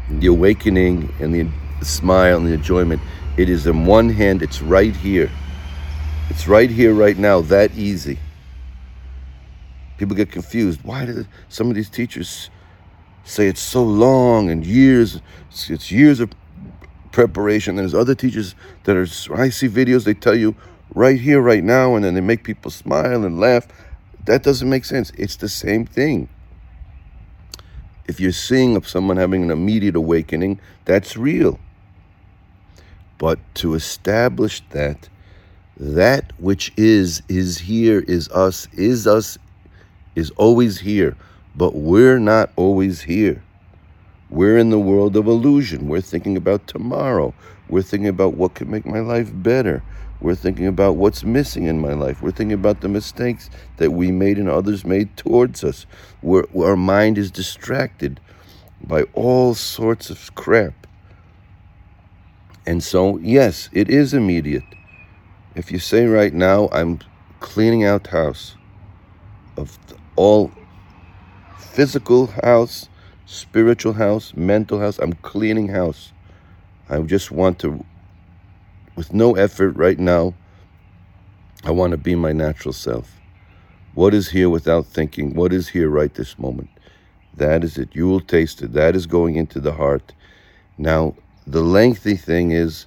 The 0.08 0.28
awakening 0.28 1.12
and 1.20 1.34
the 1.34 1.84
smile 1.84 2.38
and 2.38 2.46
the 2.46 2.54
enjoyment, 2.54 3.02
it 3.36 3.50
is 3.50 3.66
in 3.66 3.84
one 3.84 4.08
hand, 4.08 4.40
it's 4.42 4.62
right 4.62 4.96
here. 4.96 5.30
It's 6.30 6.46
right 6.46 6.70
here, 6.70 6.92
right 6.92 7.16
now, 7.16 7.40
that 7.42 7.74
easy. 7.76 8.18
People 9.96 10.14
get 10.14 10.30
confused. 10.30 10.80
Why 10.82 11.06
do 11.06 11.26
some 11.48 11.68
of 11.68 11.74
these 11.74 11.90
teachers 11.90 12.50
say 13.24 13.48
it's 13.48 13.60
so 13.60 13.82
long 13.82 14.50
and 14.50 14.64
years? 14.64 15.20
It's, 15.68 15.90
years 15.90 16.20
of 16.20 16.30
preparation. 17.12 17.72
And 17.72 17.80
there's 17.80 17.94
other 17.94 18.14
teachers 18.14 18.54
that 18.84 18.96
are, 18.96 19.08
I 19.34 19.48
see 19.48 19.68
videos, 19.68 20.04
they 20.04 20.14
tell 20.14 20.36
you 20.36 20.54
right 20.94 21.18
here, 21.18 21.40
right 21.40 21.64
now, 21.64 21.96
and 21.96 22.04
then 22.04 22.14
they 22.14 22.20
make 22.20 22.44
people 22.44 22.70
smile 22.70 23.24
and 23.24 23.40
laugh. 23.40 23.66
That 24.26 24.42
doesn't 24.42 24.68
make 24.68 24.84
sense. 24.84 25.10
It's 25.16 25.36
the 25.36 25.48
same 25.48 25.86
thing. 25.86 26.28
If 28.06 28.20
you're 28.20 28.32
seeing 28.32 28.80
someone 28.82 29.16
having 29.16 29.42
an 29.42 29.50
immediate 29.50 29.96
awakening, 29.96 30.60
that's 30.84 31.16
real. 31.16 31.58
But 33.18 33.38
to 33.56 33.74
establish 33.74 34.62
that, 34.70 35.08
that 35.78 36.32
which 36.38 36.72
is, 36.76 37.22
is 37.28 37.58
here, 37.58 38.00
is 38.00 38.28
us, 38.30 38.66
is 38.72 39.06
us, 39.06 39.38
is 40.16 40.30
always 40.32 40.80
here, 40.80 41.16
but 41.54 41.74
we're 41.74 42.18
not 42.18 42.50
always 42.56 43.02
here. 43.02 43.42
We're 44.30 44.58
in 44.58 44.70
the 44.70 44.78
world 44.78 45.16
of 45.16 45.26
illusion. 45.26 45.88
We're 45.88 46.00
thinking 46.00 46.36
about 46.36 46.66
tomorrow. 46.66 47.32
We're 47.68 47.82
thinking 47.82 48.08
about 48.08 48.34
what 48.34 48.54
could 48.54 48.68
make 48.68 48.84
my 48.84 49.00
life 49.00 49.30
better. 49.32 49.82
We're 50.20 50.34
thinking 50.34 50.66
about 50.66 50.96
what's 50.96 51.22
missing 51.22 51.64
in 51.64 51.80
my 51.80 51.92
life. 51.92 52.20
We're 52.20 52.32
thinking 52.32 52.58
about 52.58 52.80
the 52.80 52.88
mistakes 52.88 53.48
that 53.76 53.92
we 53.92 54.10
made 54.10 54.36
and 54.38 54.48
others 54.48 54.84
made 54.84 55.16
towards 55.16 55.62
us. 55.62 55.86
We're, 56.22 56.44
our 56.58 56.76
mind 56.76 57.18
is 57.18 57.30
distracted 57.30 58.20
by 58.82 59.02
all 59.14 59.54
sorts 59.54 60.10
of 60.10 60.34
crap. 60.34 60.86
And 62.66 62.82
so, 62.82 63.18
yes, 63.18 63.70
it 63.72 63.88
is 63.88 64.12
immediate. 64.12 64.64
If 65.58 65.72
you 65.72 65.80
say 65.80 66.06
right 66.06 66.32
now, 66.32 66.68
I'm 66.70 67.00
cleaning 67.40 67.82
out 67.82 68.06
house 68.06 68.54
of 69.56 69.76
all 70.14 70.52
physical 71.58 72.28
house, 72.28 72.88
spiritual 73.26 73.94
house, 73.94 74.34
mental 74.36 74.78
house, 74.78 75.00
I'm 75.00 75.14
cleaning 75.14 75.66
house. 75.66 76.12
I 76.88 77.00
just 77.00 77.32
want 77.32 77.58
to, 77.58 77.84
with 78.94 79.12
no 79.12 79.34
effort 79.34 79.70
right 79.72 79.98
now, 79.98 80.32
I 81.64 81.72
want 81.72 81.90
to 81.90 81.96
be 81.96 82.14
my 82.14 82.30
natural 82.30 82.72
self. 82.72 83.16
What 83.94 84.14
is 84.14 84.28
here 84.28 84.48
without 84.48 84.86
thinking? 84.86 85.34
What 85.34 85.52
is 85.52 85.70
here 85.70 85.88
right 85.88 86.14
this 86.14 86.38
moment? 86.38 86.70
That 87.34 87.64
is 87.64 87.78
it. 87.78 87.96
You 87.96 88.06
will 88.06 88.20
taste 88.20 88.62
it. 88.62 88.74
That 88.74 88.94
is 88.94 89.06
going 89.06 89.34
into 89.34 89.58
the 89.58 89.72
heart. 89.72 90.12
Now, 90.78 91.16
the 91.48 91.62
lengthy 91.62 92.14
thing 92.14 92.52
is 92.52 92.86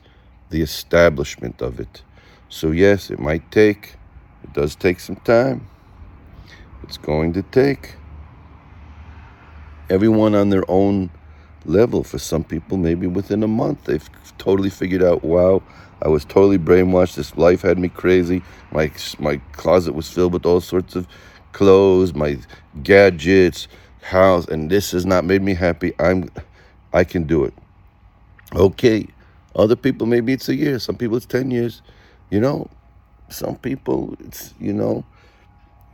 the 0.52 0.62
establishment 0.62 1.62
of 1.62 1.78
it. 1.78 2.04
So, 2.52 2.72
yes, 2.72 3.10
it 3.10 3.18
might 3.18 3.50
take, 3.50 3.96
it 4.44 4.52
does 4.52 4.76
take 4.76 5.00
some 5.00 5.16
time. 5.16 5.70
It's 6.84 6.98
going 6.98 7.32
to 7.34 7.44
take 7.44 7.96
everyone 9.90 10.36
on 10.36 10.50
their 10.50 10.70
own 10.70 11.12
level. 11.64 12.04
For 12.04 12.20
some 12.20 12.44
people, 12.44 12.76
maybe 12.76 13.08
within 13.08 13.42
a 13.42 13.48
month, 13.48 13.86
they've 13.86 14.10
totally 14.38 14.70
figured 14.70 15.02
out, 15.02 15.24
wow, 15.24 15.64
I 16.02 16.10
was 16.10 16.26
totally 16.26 16.58
brainwashed. 16.60 17.16
This 17.16 17.38
life 17.38 17.62
had 17.62 17.80
me 17.80 17.88
crazy. 17.88 18.44
My 18.74 18.92
my 19.18 19.38
closet 19.54 19.94
was 19.94 20.10
filled 20.10 20.34
with 20.34 20.46
all 20.46 20.60
sorts 20.60 20.98
of 20.98 21.08
clothes, 21.54 22.14
my 22.14 22.38
gadgets, 22.84 23.70
house, 24.02 24.46
and 24.46 24.70
this 24.70 24.92
has 24.92 25.06
not 25.06 25.24
made 25.24 25.42
me 25.42 25.54
happy. 25.54 25.94
I'm 26.00 26.30
I 26.92 27.06
can 27.06 27.24
do 27.24 27.46
it. 27.46 27.54
Okay. 28.54 29.08
Other 29.56 29.78
people 29.78 30.06
maybe 30.06 30.34
it's 30.34 30.50
a 30.50 30.56
year, 30.56 30.80
some 30.80 30.98
people 30.98 31.16
it's 31.16 31.26
10 31.26 31.50
years. 31.52 31.82
You 32.32 32.42
know, 32.42 32.70
some 33.30 33.58
people 33.58 34.18
it's 34.22 34.56
you 34.60 34.74
know, 34.74 35.06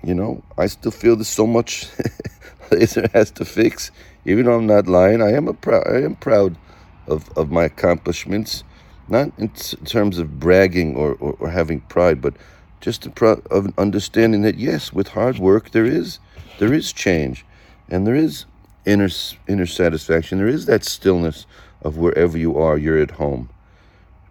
you 0.04 0.16
know, 0.16 0.44
I 0.58 0.68
still 0.68 0.92
feel 0.92 1.18
there's 1.18 1.30
so 1.30 1.48
much 1.48 1.88
Lazer 2.72 3.12
has 3.14 3.32
to 3.34 3.46
fix. 3.46 3.92
Even 4.26 4.46
though 4.46 4.56
I'm 4.56 4.68
not 4.68 4.88
lying, 4.88 5.22
I 5.22 5.34
am 5.34 5.48
a 5.50 5.54
proud 5.54 5.88
I 5.88 6.02
am 6.04 6.16
proud 6.16 6.58
of, 7.08 7.30
of 7.38 7.52
my 7.52 7.66
accomplishments 7.66 8.64
not 9.10 9.32
in 9.38 9.50
terms 9.86 10.20
of 10.20 10.40
bragging 10.40 10.96
or, 10.96 11.14
or, 11.16 11.36
or 11.40 11.50
having 11.50 11.82
pride, 11.82 12.22
but 12.22 12.36
just 12.82 13.14
pro- 13.16 13.42
of 13.52 13.74
understanding 13.80 14.44
that 14.44 14.58
yes, 14.58 14.94
with 14.94 15.10
hard 15.10 15.40
work 15.40 15.72
there 15.72 15.86
is 15.86 16.20
there 16.60 16.74
is 16.74 16.94
change, 16.94 17.46
and 17.90 18.08
there 18.08 18.16
is 18.16 18.46
inner 18.86 19.10
inner 19.48 19.66
satisfaction. 19.68 20.40
There 20.40 20.48
is 20.48 20.68
that 20.68 20.86
stillness 20.86 21.46
of 21.82 21.98
wherever 21.98 22.38
you 22.38 22.58
are, 22.58 22.78
you're 22.78 23.00
at 23.00 23.12
home. 23.12 23.50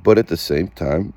But 0.05 0.19
at 0.19 0.29
the 0.29 0.37
same 0.39 0.69
time, 0.69 1.15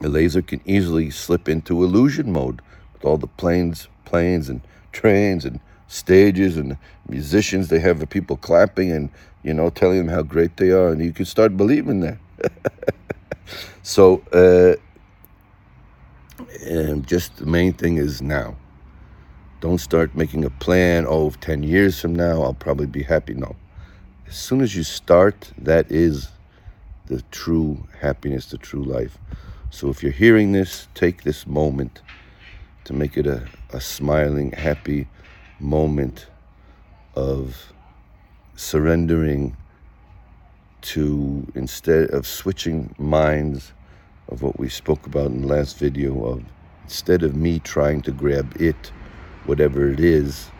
a 0.00 0.06
Lazer 0.06 0.46
can 0.46 0.60
easily 0.64 1.10
slip 1.10 1.48
into 1.48 1.84
illusion 1.84 2.32
mode 2.32 2.60
with 2.92 3.04
all 3.04 3.16
the 3.16 3.26
planes, 3.26 3.88
planes 4.04 4.48
and 4.48 4.60
trains 4.92 5.44
and 5.44 5.60
stages 5.88 6.56
and 6.56 6.76
musicians. 7.08 7.68
They 7.68 7.80
have 7.80 8.00
the 8.00 8.06
people 8.06 8.36
clapping 8.36 8.90
and 8.90 9.10
you 9.42 9.54
know 9.54 9.70
telling 9.70 9.98
them 9.98 10.08
how 10.08 10.22
great 10.22 10.56
they 10.56 10.70
are, 10.70 10.88
and 10.88 11.02
you 11.02 11.12
can 11.12 11.24
start 11.24 11.56
believing 11.56 12.00
that. 12.00 12.18
so, 13.82 14.22
uh, 14.32 14.74
and 16.66 17.06
just 17.06 17.36
the 17.36 17.46
main 17.46 17.72
thing 17.72 17.98
is 17.98 18.20
now. 18.20 18.56
Don't 19.60 19.78
start 19.78 20.14
making 20.14 20.44
a 20.44 20.50
plan. 20.50 21.06
Oh, 21.08 21.30
10 21.30 21.62
years 21.62 21.98
from 21.98 22.14
now, 22.14 22.42
I'll 22.42 22.52
probably 22.52 22.86
be 22.86 23.02
happy. 23.02 23.32
No. 23.32 23.56
As 24.26 24.36
soon 24.36 24.60
as 24.60 24.74
you 24.74 24.82
start, 24.82 25.52
that 25.56 25.90
is 25.90 26.28
the 27.06 27.22
true 27.30 27.86
happiness, 28.00 28.46
the 28.46 28.58
true 28.58 28.82
life. 28.82 29.16
So 29.74 29.88
if 29.88 30.04
you're 30.04 30.12
hearing 30.12 30.52
this, 30.52 30.86
take 30.94 31.24
this 31.24 31.48
moment 31.48 32.00
to 32.84 32.92
make 32.92 33.16
it 33.16 33.26
a, 33.26 33.48
a 33.70 33.80
smiling, 33.80 34.52
happy 34.52 35.08
moment 35.58 36.28
of 37.16 37.72
surrendering 38.54 39.56
to 40.82 41.44
instead 41.56 42.08
of 42.10 42.24
switching 42.24 42.94
minds 42.98 43.72
of 44.28 44.42
what 44.42 44.60
we 44.60 44.68
spoke 44.68 45.08
about 45.08 45.32
in 45.32 45.40
the 45.40 45.48
last 45.48 45.76
video 45.76 46.24
of 46.24 46.44
instead 46.84 47.24
of 47.24 47.34
me 47.34 47.58
trying 47.58 48.00
to 48.02 48.12
grab 48.12 48.54
it 48.60 48.92
whatever 49.44 49.90
it 49.90 49.98
is 49.98 50.50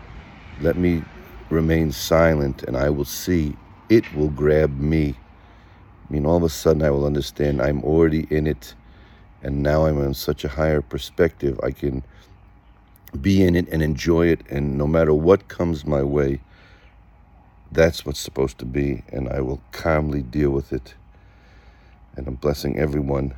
let 0.60 0.76
me 0.76 1.04
remain 1.50 1.92
silent 1.92 2.64
and 2.64 2.76
i 2.76 2.90
will 2.90 3.04
see 3.04 3.56
it 3.90 4.12
will 4.16 4.30
grab 4.30 4.76
me. 4.76 5.14
I 6.08 6.12
mean 6.12 6.26
all 6.26 6.38
of 6.38 6.42
a 6.42 6.48
sudden 6.48 6.82
i 6.82 6.90
will 6.90 7.06
understand 7.06 7.62
i'm 7.62 7.84
already 7.84 8.26
in 8.28 8.48
it 8.48 8.74
and 9.44 9.62
now 9.62 9.86
i'm 9.86 10.02
in 10.02 10.14
such 10.14 10.44
a 10.44 10.48
higher 10.48 10.82
perspective 10.82 11.60
i 11.62 11.70
can 11.70 12.02
be 13.20 13.44
in 13.44 13.54
it 13.54 13.68
and 13.68 13.82
enjoy 13.82 14.26
it 14.26 14.40
and 14.50 14.76
no 14.76 14.86
matter 14.86 15.14
what 15.14 15.48
comes 15.48 15.86
my 15.86 16.02
way 16.02 16.40
that's 17.74 18.06
what's 18.06 18.20
supposed 18.20 18.58
to 18.58 18.64
be, 18.64 19.02
and 19.12 19.28
I 19.28 19.40
will 19.40 19.60
calmly 19.72 20.22
deal 20.22 20.50
with 20.50 20.72
it. 20.72 20.94
And 22.16 22.28
I'm 22.28 22.36
blessing 22.36 22.78
everyone. 22.78 23.34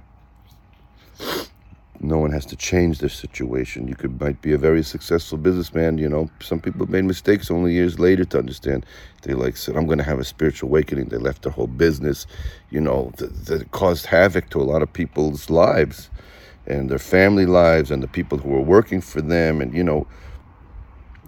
No 2.00 2.18
one 2.18 2.30
has 2.32 2.44
to 2.46 2.56
change 2.56 2.98
their 2.98 3.08
situation. 3.08 3.88
You 3.88 3.94
could 3.94 4.20
might 4.20 4.42
be 4.42 4.52
a 4.52 4.58
very 4.58 4.82
successful 4.82 5.38
businessman. 5.38 5.98
You 5.98 6.08
know, 6.08 6.30
some 6.40 6.60
people 6.60 6.86
made 6.86 7.04
mistakes 7.04 7.50
only 7.50 7.72
years 7.72 7.98
later 7.98 8.24
to 8.26 8.38
understand. 8.38 8.84
They 9.22 9.34
like 9.34 9.56
said, 9.56 9.76
"I'm 9.76 9.86
going 9.86 9.98
to 9.98 10.04
have 10.04 10.18
a 10.18 10.24
spiritual 10.24 10.68
awakening." 10.68 11.08
They 11.08 11.16
left 11.16 11.42
their 11.42 11.52
whole 11.52 11.66
business. 11.66 12.26
You 12.70 12.80
know, 12.80 13.12
that, 13.16 13.46
that 13.46 13.70
caused 13.70 14.06
havoc 14.06 14.50
to 14.50 14.60
a 14.60 14.64
lot 14.64 14.82
of 14.82 14.92
people's 14.92 15.48
lives, 15.48 16.10
and 16.66 16.90
their 16.90 16.98
family 16.98 17.46
lives, 17.46 17.90
and 17.90 18.02
the 18.02 18.08
people 18.08 18.38
who 18.38 18.50
were 18.50 18.60
working 18.60 19.00
for 19.00 19.22
them. 19.22 19.62
And 19.62 19.74
you 19.74 19.84
know, 19.84 20.06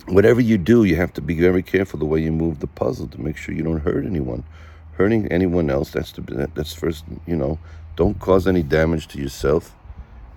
whatever 0.07 0.40
you 0.40 0.59
do, 0.59 0.85
you 0.85 0.96
have 0.96 1.12
to 1.14 1.22
be 1.22 1.40
very 1.40 1.62
careful 1.62 1.98
the 1.98 2.07
way 2.07 2.20
you 2.20 2.33
move 2.33 2.61
the 2.61 2.66
puzzle 2.66 3.09
to 3.09 3.20
make 3.20 3.37
sure 3.37 3.54
you 3.54 3.62
don't 3.62 3.81
hurt 3.81 4.04
anyone. 4.04 4.44
Hurting 4.92 5.28
anyone 5.33 5.70
else, 5.70 5.92
that's 5.92 6.12
the 6.12 6.50
that's 6.54 6.74
first, 6.74 7.04
you 7.26 7.37
know, 7.37 7.59
don't 7.96 8.18
cause 8.18 8.46
any 8.46 8.62
damage 8.62 9.07
to 9.09 9.18
yourself 9.18 9.74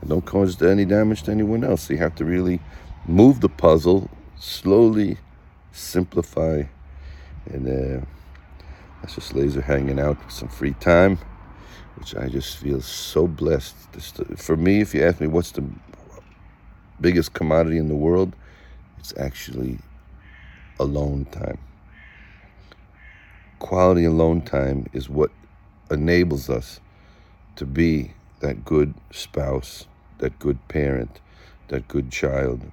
don't 0.08 0.26
cause 0.26 0.62
any 0.62 0.86
damage 0.86 1.24
to 1.24 1.32
anyone 1.32 1.64
else. 1.64 1.90
You 1.90 1.98
have 1.98 2.16
to 2.16 2.26
really 2.26 2.60
move 3.08 3.42
the 3.42 3.50
puzzle 3.50 4.10
slowly, 4.38 5.18
simplify, 5.72 6.64
and 7.46 7.68
uh, 7.68 8.06
that's 9.02 9.16
just 9.16 9.34
Lazer 9.34 9.64
hanging 9.64 10.00
out 10.00 10.24
with 10.24 10.34
some 10.34 10.50
free 10.50 10.74
time, 10.80 11.20
which 11.96 12.16
I 12.16 12.28
just 12.28 12.58
feel 12.58 12.82
so 12.82 13.28
blessed. 13.28 13.76
For 14.38 14.58
me, 14.58 14.82
if 14.82 14.94
you 14.94 15.04
ask 15.04 15.22
me 15.22 15.28
what's 15.28 15.52
the 15.52 15.64
biggest 17.00 17.34
commodity 17.34 17.78
in 17.78 17.88
the 17.88 17.96
world, 17.96 18.36
it's 19.00 19.14
actually 19.18 19.80
alone 20.80 21.26
time. 21.26 21.60
Quality 23.60 24.06
alone 24.06 24.42
time 24.42 24.88
is 24.94 25.10
what 25.10 25.32
enables 25.92 26.50
us 26.50 26.80
to 27.56 27.66
be 27.66 28.14
that 28.40 28.66
good 28.66 28.94
spouse, 29.12 29.86
that 30.22 30.40
good 30.40 30.66
parent, 30.70 31.20
that 31.68 31.88
good 31.88 32.12
child, 32.12 32.72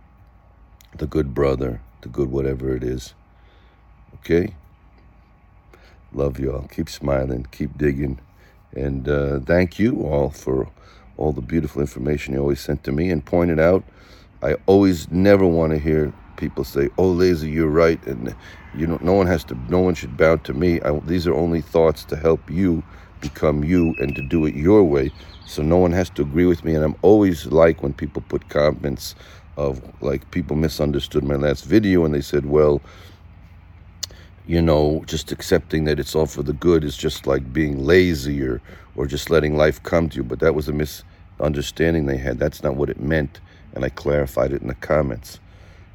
the 0.96 1.06
good 1.06 1.34
brother, 1.34 1.82
the 2.02 2.08
good 2.08 2.30
whatever 2.30 2.74
it 2.74 2.84
is. 2.84 3.14
Okay? 4.16 4.54
Love 6.12 6.38
y'all. 6.38 6.68
Keep 6.68 6.88
smiling, 6.88 7.46
keep 7.50 7.76
digging. 7.76 8.20
And 8.74 9.08
uh, 9.08 9.40
thank 9.40 9.78
you 9.78 10.02
all 10.02 10.30
for 10.30 10.70
all 11.16 11.32
the 11.32 11.42
beautiful 11.42 11.82
information 11.82 12.34
you 12.34 12.40
always 12.40 12.60
sent 12.60 12.84
to 12.84 12.92
me 12.92 13.10
and 13.10 13.24
pointed 13.24 13.58
out 13.58 13.84
I 14.42 14.54
always 14.66 15.10
never 15.10 15.46
want 15.46 15.72
to 15.72 15.78
hear 15.78 16.12
people 16.36 16.62
say, 16.62 16.90
"Oh, 16.96 17.10
lazy, 17.10 17.50
you're 17.50 17.66
right," 17.66 18.00
and 18.06 18.34
you 18.76 18.86
know, 18.86 18.98
no 19.02 19.14
one 19.14 19.26
has 19.26 19.42
to, 19.44 19.58
no 19.68 19.80
one 19.80 19.94
should 19.94 20.16
bow 20.16 20.36
to 20.36 20.54
me. 20.54 20.80
I, 20.82 20.96
these 21.00 21.26
are 21.26 21.34
only 21.34 21.60
thoughts 21.60 22.04
to 22.04 22.16
help 22.16 22.48
you 22.48 22.84
become 23.20 23.64
you 23.64 23.96
and 23.98 24.14
to 24.14 24.22
do 24.22 24.46
it 24.46 24.54
your 24.54 24.84
way. 24.84 25.10
So 25.48 25.62
no 25.62 25.78
one 25.78 25.92
has 25.92 26.10
to 26.10 26.22
agree 26.22 26.46
with 26.46 26.64
me. 26.64 26.74
And 26.74 26.84
I'm 26.84 26.96
always 27.02 27.46
like 27.46 27.82
when 27.82 27.92
people 27.92 28.22
put 28.28 28.48
comments 28.48 29.14
of 29.56 29.82
like 30.02 30.30
people 30.30 30.56
misunderstood 30.56 31.24
my 31.24 31.34
last 31.34 31.64
video 31.64 32.04
and 32.04 32.14
they 32.14 32.20
said, 32.20 32.46
"Well." 32.46 32.80
you 34.46 34.62
know, 34.62 35.04
just 35.06 35.30
accepting 35.30 35.84
that 35.84 36.00
it's 36.00 36.14
all 36.14 36.24
for 36.24 36.42
the 36.42 36.54
good 36.54 36.82
is 36.82 36.96
just 36.96 37.26
like 37.26 37.52
being 37.52 37.84
lazy 37.84 38.42
or, 38.42 38.62
or 38.96 39.06
just 39.06 39.28
letting 39.28 39.58
life 39.58 39.82
come 39.82 40.08
to 40.08 40.16
you. 40.16 40.24
But 40.24 40.40
that 40.40 40.54
was 40.54 40.68
a 40.68 40.72
misunderstanding 40.72 42.06
they 42.06 42.16
had. 42.16 42.38
That's 42.38 42.62
not 42.62 42.74
what 42.74 42.88
it 42.88 42.98
meant 42.98 43.40
and 43.74 43.84
I 43.84 43.88
clarified 43.90 44.52
it 44.52 44.62
in 44.62 44.68
the 44.68 44.74
comments. 44.74 45.38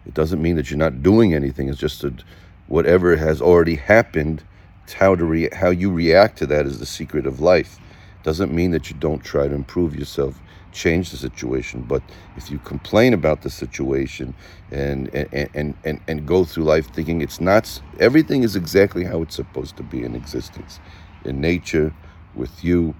It 0.05 0.13
doesn't 0.13 0.41
mean 0.41 0.55
that 0.55 0.69
you're 0.69 0.77
not 0.77 1.03
doing 1.03 1.33
anything. 1.33 1.69
It's 1.69 1.79
just 1.79 2.01
that 2.01 2.23
whatever 2.67 3.15
has 3.15 3.41
already 3.41 3.75
happened, 3.75 4.43
it's 4.83 4.93
how 4.93 5.15
to 5.15 5.25
re- 5.25 5.49
how 5.53 5.69
you 5.69 5.91
react 5.91 6.37
to 6.39 6.45
that 6.47 6.65
is 6.65 6.79
the 6.79 6.85
secret 6.85 7.25
of 7.25 7.39
life. 7.39 7.79
Doesn't 8.23 8.53
mean 8.53 8.71
that 8.71 8.89
you 8.89 8.95
don't 8.99 9.23
try 9.23 9.47
to 9.47 9.53
improve 9.53 9.95
yourself, 9.95 10.39
change 10.71 11.12
the 11.12 11.17
situation. 11.17 11.81
But 11.81 12.03
if 12.38 12.49
you 12.49 12.59
complain 12.59 13.13
about 13.13 13.41
the 13.41 13.49
situation 13.49 14.33
and 14.71 15.09
and 15.13 15.49
and 15.53 15.75
and, 15.83 16.01
and 16.07 16.25
go 16.25 16.45
through 16.45 16.63
life 16.63 16.91
thinking 16.93 17.21
it's 17.21 17.41
not 17.41 17.81
everything 17.99 18.43
is 18.43 18.55
exactly 18.55 19.03
how 19.03 19.21
it's 19.21 19.36
supposed 19.36 19.77
to 19.77 19.83
be 19.83 20.03
in 20.03 20.15
existence, 20.15 20.79
in 21.25 21.41
nature, 21.41 21.93
with 22.36 22.63
you, 22.63 22.95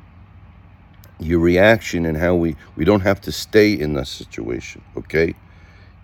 your 1.20 1.40
reaction 1.40 2.06
and 2.06 2.18
how 2.18 2.36
we 2.36 2.56
we 2.76 2.86
don't 2.86 3.02
have 3.02 3.22
to 3.22 3.32
stay 3.32 3.74
in 3.74 3.94
that 3.94 4.08
situation 4.08 4.82
okay 4.98 5.34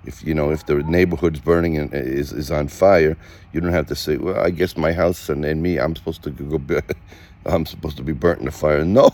if 0.06 0.24
you 0.24 0.34
know 0.34 0.52
if 0.52 0.66
the 0.66 0.76
neighborhood's 0.84 1.40
burning 1.40 1.78
and 1.78 1.94
uh, 1.94 1.98
is, 1.98 2.32
is 2.32 2.52
on 2.52 2.68
fire 2.68 3.18
you 3.52 3.60
don't 3.62 3.74
have 3.74 3.88
to 3.88 3.96
say 3.96 4.18
well 4.18 4.40
i 4.40 4.50
guess 4.50 4.78
my 4.78 4.94
house 4.94 5.30
and, 5.30 5.44
and 5.46 5.62
me 5.62 5.78
i'm 5.78 5.96
supposed 5.96 6.24
to 6.24 6.30
go 6.32 6.82
i'm 7.46 7.66
supposed 7.66 7.98
to 7.98 8.04
be 8.04 8.14
burnt 8.14 8.40
in 8.40 8.46
the 8.46 8.52
fire 8.52 8.86
no 8.86 9.10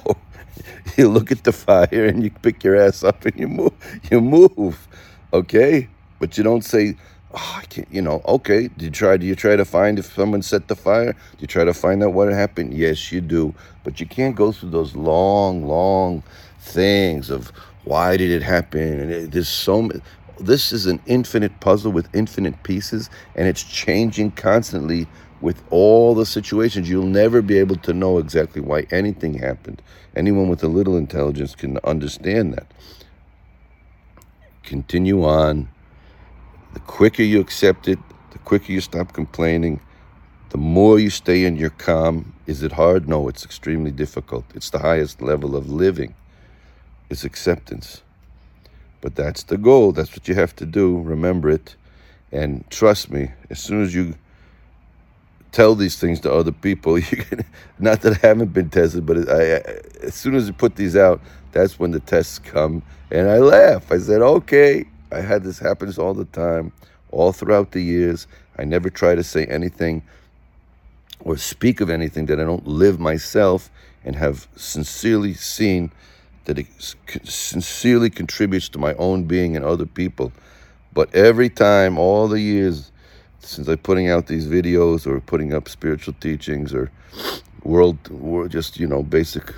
you 0.97 1.07
look 1.09 1.31
at 1.31 1.43
the 1.43 1.51
fire 1.51 2.05
and 2.05 2.23
you 2.23 2.31
pick 2.41 2.63
your 2.63 2.75
ass 2.75 3.03
up 3.03 3.25
and 3.25 3.39
you 3.39 3.47
move 3.47 3.73
you 4.11 4.21
move 4.21 4.87
okay 5.33 5.87
but 6.19 6.37
you 6.37 6.43
don't 6.43 6.63
say 6.63 6.95
oh, 7.35 7.59
I 7.61 7.65
can't, 7.65 7.87
you 7.91 8.01
know, 8.01 8.21
okay, 8.25 8.69
do 8.69 8.85
you 8.85 8.91
try, 8.91 9.17
do 9.17 9.25
you 9.25 9.35
try 9.35 9.55
to 9.55 9.65
find 9.65 9.99
if 9.99 10.13
someone 10.13 10.41
set 10.41 10.67
the 10.69 10.75
fire? 10.75 11.11
Do 11.11 11.37
you 11.39 11.47
try 11.47 11.65
to 11.65 11.73
find 11.73 12.01
out 12.01 12.13
what 12.13 12.31
happened? 12.31 12.73
Yes, 12.73 13.11
you 13.11 13.21
do. 13.21 13.53
But 13.83 13.99
you 13.99 14.05
can't 14.05 14.35
go 14.35 14.51
through 14.51 14.69
those 14.69 14.95
long, 14.95 15.67
long 15.67 16.23
things 16.59 17.29
of 17.29 17.51
why 17.83 18.17
did 18.17 18.31
it 18.31 18.41
happen? 18.41 19.11
And 19.11 19.31
there's 19.31 19.49
so 19.49 19.81
many 19.81 20.01
this 20.39 20.73
is 20.73 20.85
an 20.85 20.99
infinite 21.05 21.57
puzzle 21.61 21.93
with 21.93 22.13
infinite 22.13 22.61
pieces 22.63 23.09
and 23.35 23.47
it's 23.47 23.63
changing 23.63 24.31
constantly 24.31 25.07
with 25.41 25.61
all 25.69 26.15
the 26.15 26.25
situations. 26.25 26.89
You'll 26.89 27.05
never 27.05 27.41
be 27.41 27.57
able 27.57 27.75
to 27.77 27.93
know 27.93 28.17
exactly 28.17 28.61
why 28.61 28.87
anything 28.91 29.35
happened. 29.35 29.81
Anyone 30.15 30.49
with 30.49 30.63
a 30.63 30.67
little 30.67 30.97
intelligence 30.97 31.55
can 31.55 31.77
understand 31.83 32.53
that. 32.53 32.67
Continue 34.63 35.23
on. 35.23 35.69
The 36.73 36.79
quicker 36.81 37.23
you 37.23 37.39
accept 37.39 37.87
it, 37.87 37.99
the 38.31 38.39
quicker 38.39 38.71
you 38.71 38.81
stop 38.81 39.13
complaining, 39.13 39.79
the 40.49 40.57
more 40.57 40.99
you 40.99 41.09
stay 41.09 41.45
in 41.45 41.55
your 41.57 41.69
calm. 41.69 42.33
Is 42.47 42.63
it 42.63 42.71
hard? 42.71 43.07
No, 43.07 43.27
it's 43.27 43.45
extremely 43.45 43.91
difficult. 43.91 44.45
It's 44.53 44.69
the 44.69 44.79
highest 44.79 45.21
level 45.21 45.55
of 45.55 45.69
living, 45.69 46.15
is 47.09 47.23
acceptance. 47.23 48.01
But 49.01 49.15
that's 49.15 49.43
the 49.43 49.57
goal. 49.57 49.91
That's 49.91 50.11
what 50.11 50.27
you 50.27 50.35
have 50.35 50.55
to 50.55 50.65
do. 50.65 51.01
Remember 51.01 51.49
it. 51.49 51.75
And 52.31 52.67
trust 52.69 53.11
me, 53.11 53.31
as 53.49 53.59
soon 53.59 53.83
as 53.83 53.93
you 53.93 54.15
tell 55.55 55.73
these 55.73 55.97
things 55.97 56.19
to 56.19 56.31
other 56.31 56.51
people. 56.51 56.99
You 57.11 57.17
can, 57.17 57.45
not 57.79 58.01
that 58.01 58.23
I 58.23 58.27
haven't 58.27 58.51
been 58.51 58.69
tested, 58.69 59.05
but 59.05 59.29
I, 59.29 59.55
I, 59.55 59.57
as 60.03 60.13
soon 60.13 60.35
as 60.35 60.47
you 60.47 60.53
put 60.53 60.75
these 60.75 60.97
out, 60.97 61.21
that's 61.53 61.79
when 61.79 61.91
the 61.91 62.01
tests 62.01 62.39
come. 62.39 62.83
And 63.09 63.29
I 63.29 63.37
laugh. 63.37 63.91
I 63.91 63.97
said, 63.99 64.21
okay, 64.21 64.85
I 65.11 65.21
had 65.21 65.43
this 65.43 65.57
happens 65.57 65.97
all 65.97 66.13
the 66.13 66.25
time, 66.25 66.73
all 67.11 67.31
throughout 67.31 67.71
the 67.71 67.81
years. 67.81 68.27
I 68.59 68.65
never 68.65 68.89
try 68.89 69.15
to 69.15 69.23
say 69.23 69.45
anything 69.45 70.03
or 71.21 71.37
speak 71.37 71.79
of 71.79 71.89
anything 71.89 72.25
that 72.25 72.39
I 72.39 72.43
don't 72.43 72.67
live 72.67 72.99
myself 72.99 73.69
and 74.03 74.15
have 74.15 74.47
sincerely 74.57 75.33
seen 75.33 75.91
that 76.45 76.59
it 76.59 76.67
sincerely 77.23 78.09
contributes 78.09 78.67
to 78.69 78.79
my 78.79 78.93
own 78.95 79.23
being 79.23 79.55
and 79.55 79.63
other 79.63 79.85
people. 79.85 80.33
But 80.93 81.13
every 81.15 81.49
time, 81.49 81.97
all 81.97 82.27
the 82.27 82.41
years, 82.41 82.91
since 83.45 83.67
I'm 83.67 83.77
putting 83.77 84.09
out 84.09 84.27
these 84.27 84.47
videos 84.47 85.05
or 85.05 85.19
putting 85.19 85.53
up 85.53 85.69
spiritual 85.69 86.15
teachings 86.19 86.73
or 86.73 86.91
world, 87.63 87.97
or 88.21 88.47
just, 88.47 88.79
you 88.79 88.87
know, 88.87 89.03
basic 89.03 89.53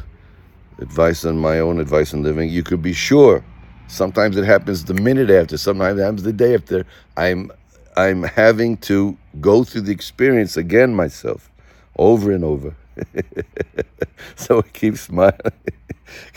advice 0.80 1.26
on 1.26 1.38
my 1.38 1.60
own 1.60 1.80
advice 1.80 2.14
on 2.14 2.24
living, 2.24 2.50
you 2.50 2.64
could 2.64 2.82
be 2.82 2.94
sure. 2.94 3.44
Sometimes 3.88 4.36
it 4.38 4.44
happens 4.44 4.86
the 4.86 4.94
minute 4.94 5.30
after, 5.30 5.58
sometimes 5.58 6.00
it 6.00 6.04
happens 6.04 6.24
the 6.24 6.34
day 6.34 6.56
after. 6.56 6.86
I'm 7.16 7.52
I'm 7.96 8.24
having 8.24 8.78
to 8.78 9.18
go 9.42 9.64
through 9.64 9.82
the 9.82 9.92
experience 9.92 10.56
again 10.56 10.94
myself, 10.94 11.50
over 11.98 12.32
and 12.32 12.44
over. 12.44 12.76
so 14.36 14.60
I 14.60 14.70
keep 14.74 14.98
smiling, 14.98 15.40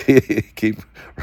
keep 0.54 0.78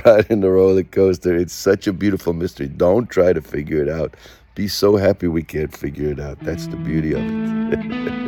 riding 0.06 0.42
the 0.42 0.50
roller 0.50 0.84
coaster. 0.84 1.36
It's 1.36 1.54
such 1.54 1.88
a 1.88 1.94
beautiful 1.94 2.34
mystery. 2.34 2.68
Don't 2.68 3.10
try 3.10 3.34
to 3.34 3.42
figure 3.42 3.82
it 3.82 3.90
out 3.90 4.16
be 4.58 4.68
so 4.68 4.98
happy 4.98 5.28
we 5.28 5.44
can't 5.44 5.72
figure 5.78 6.10
it 6.10 6.20
out. 6.20 6.40
That's 6.40 6.66
the 6.66 6.78
beauty 6.78 7.14
of 7.14 7.22
it. 7.22 8.24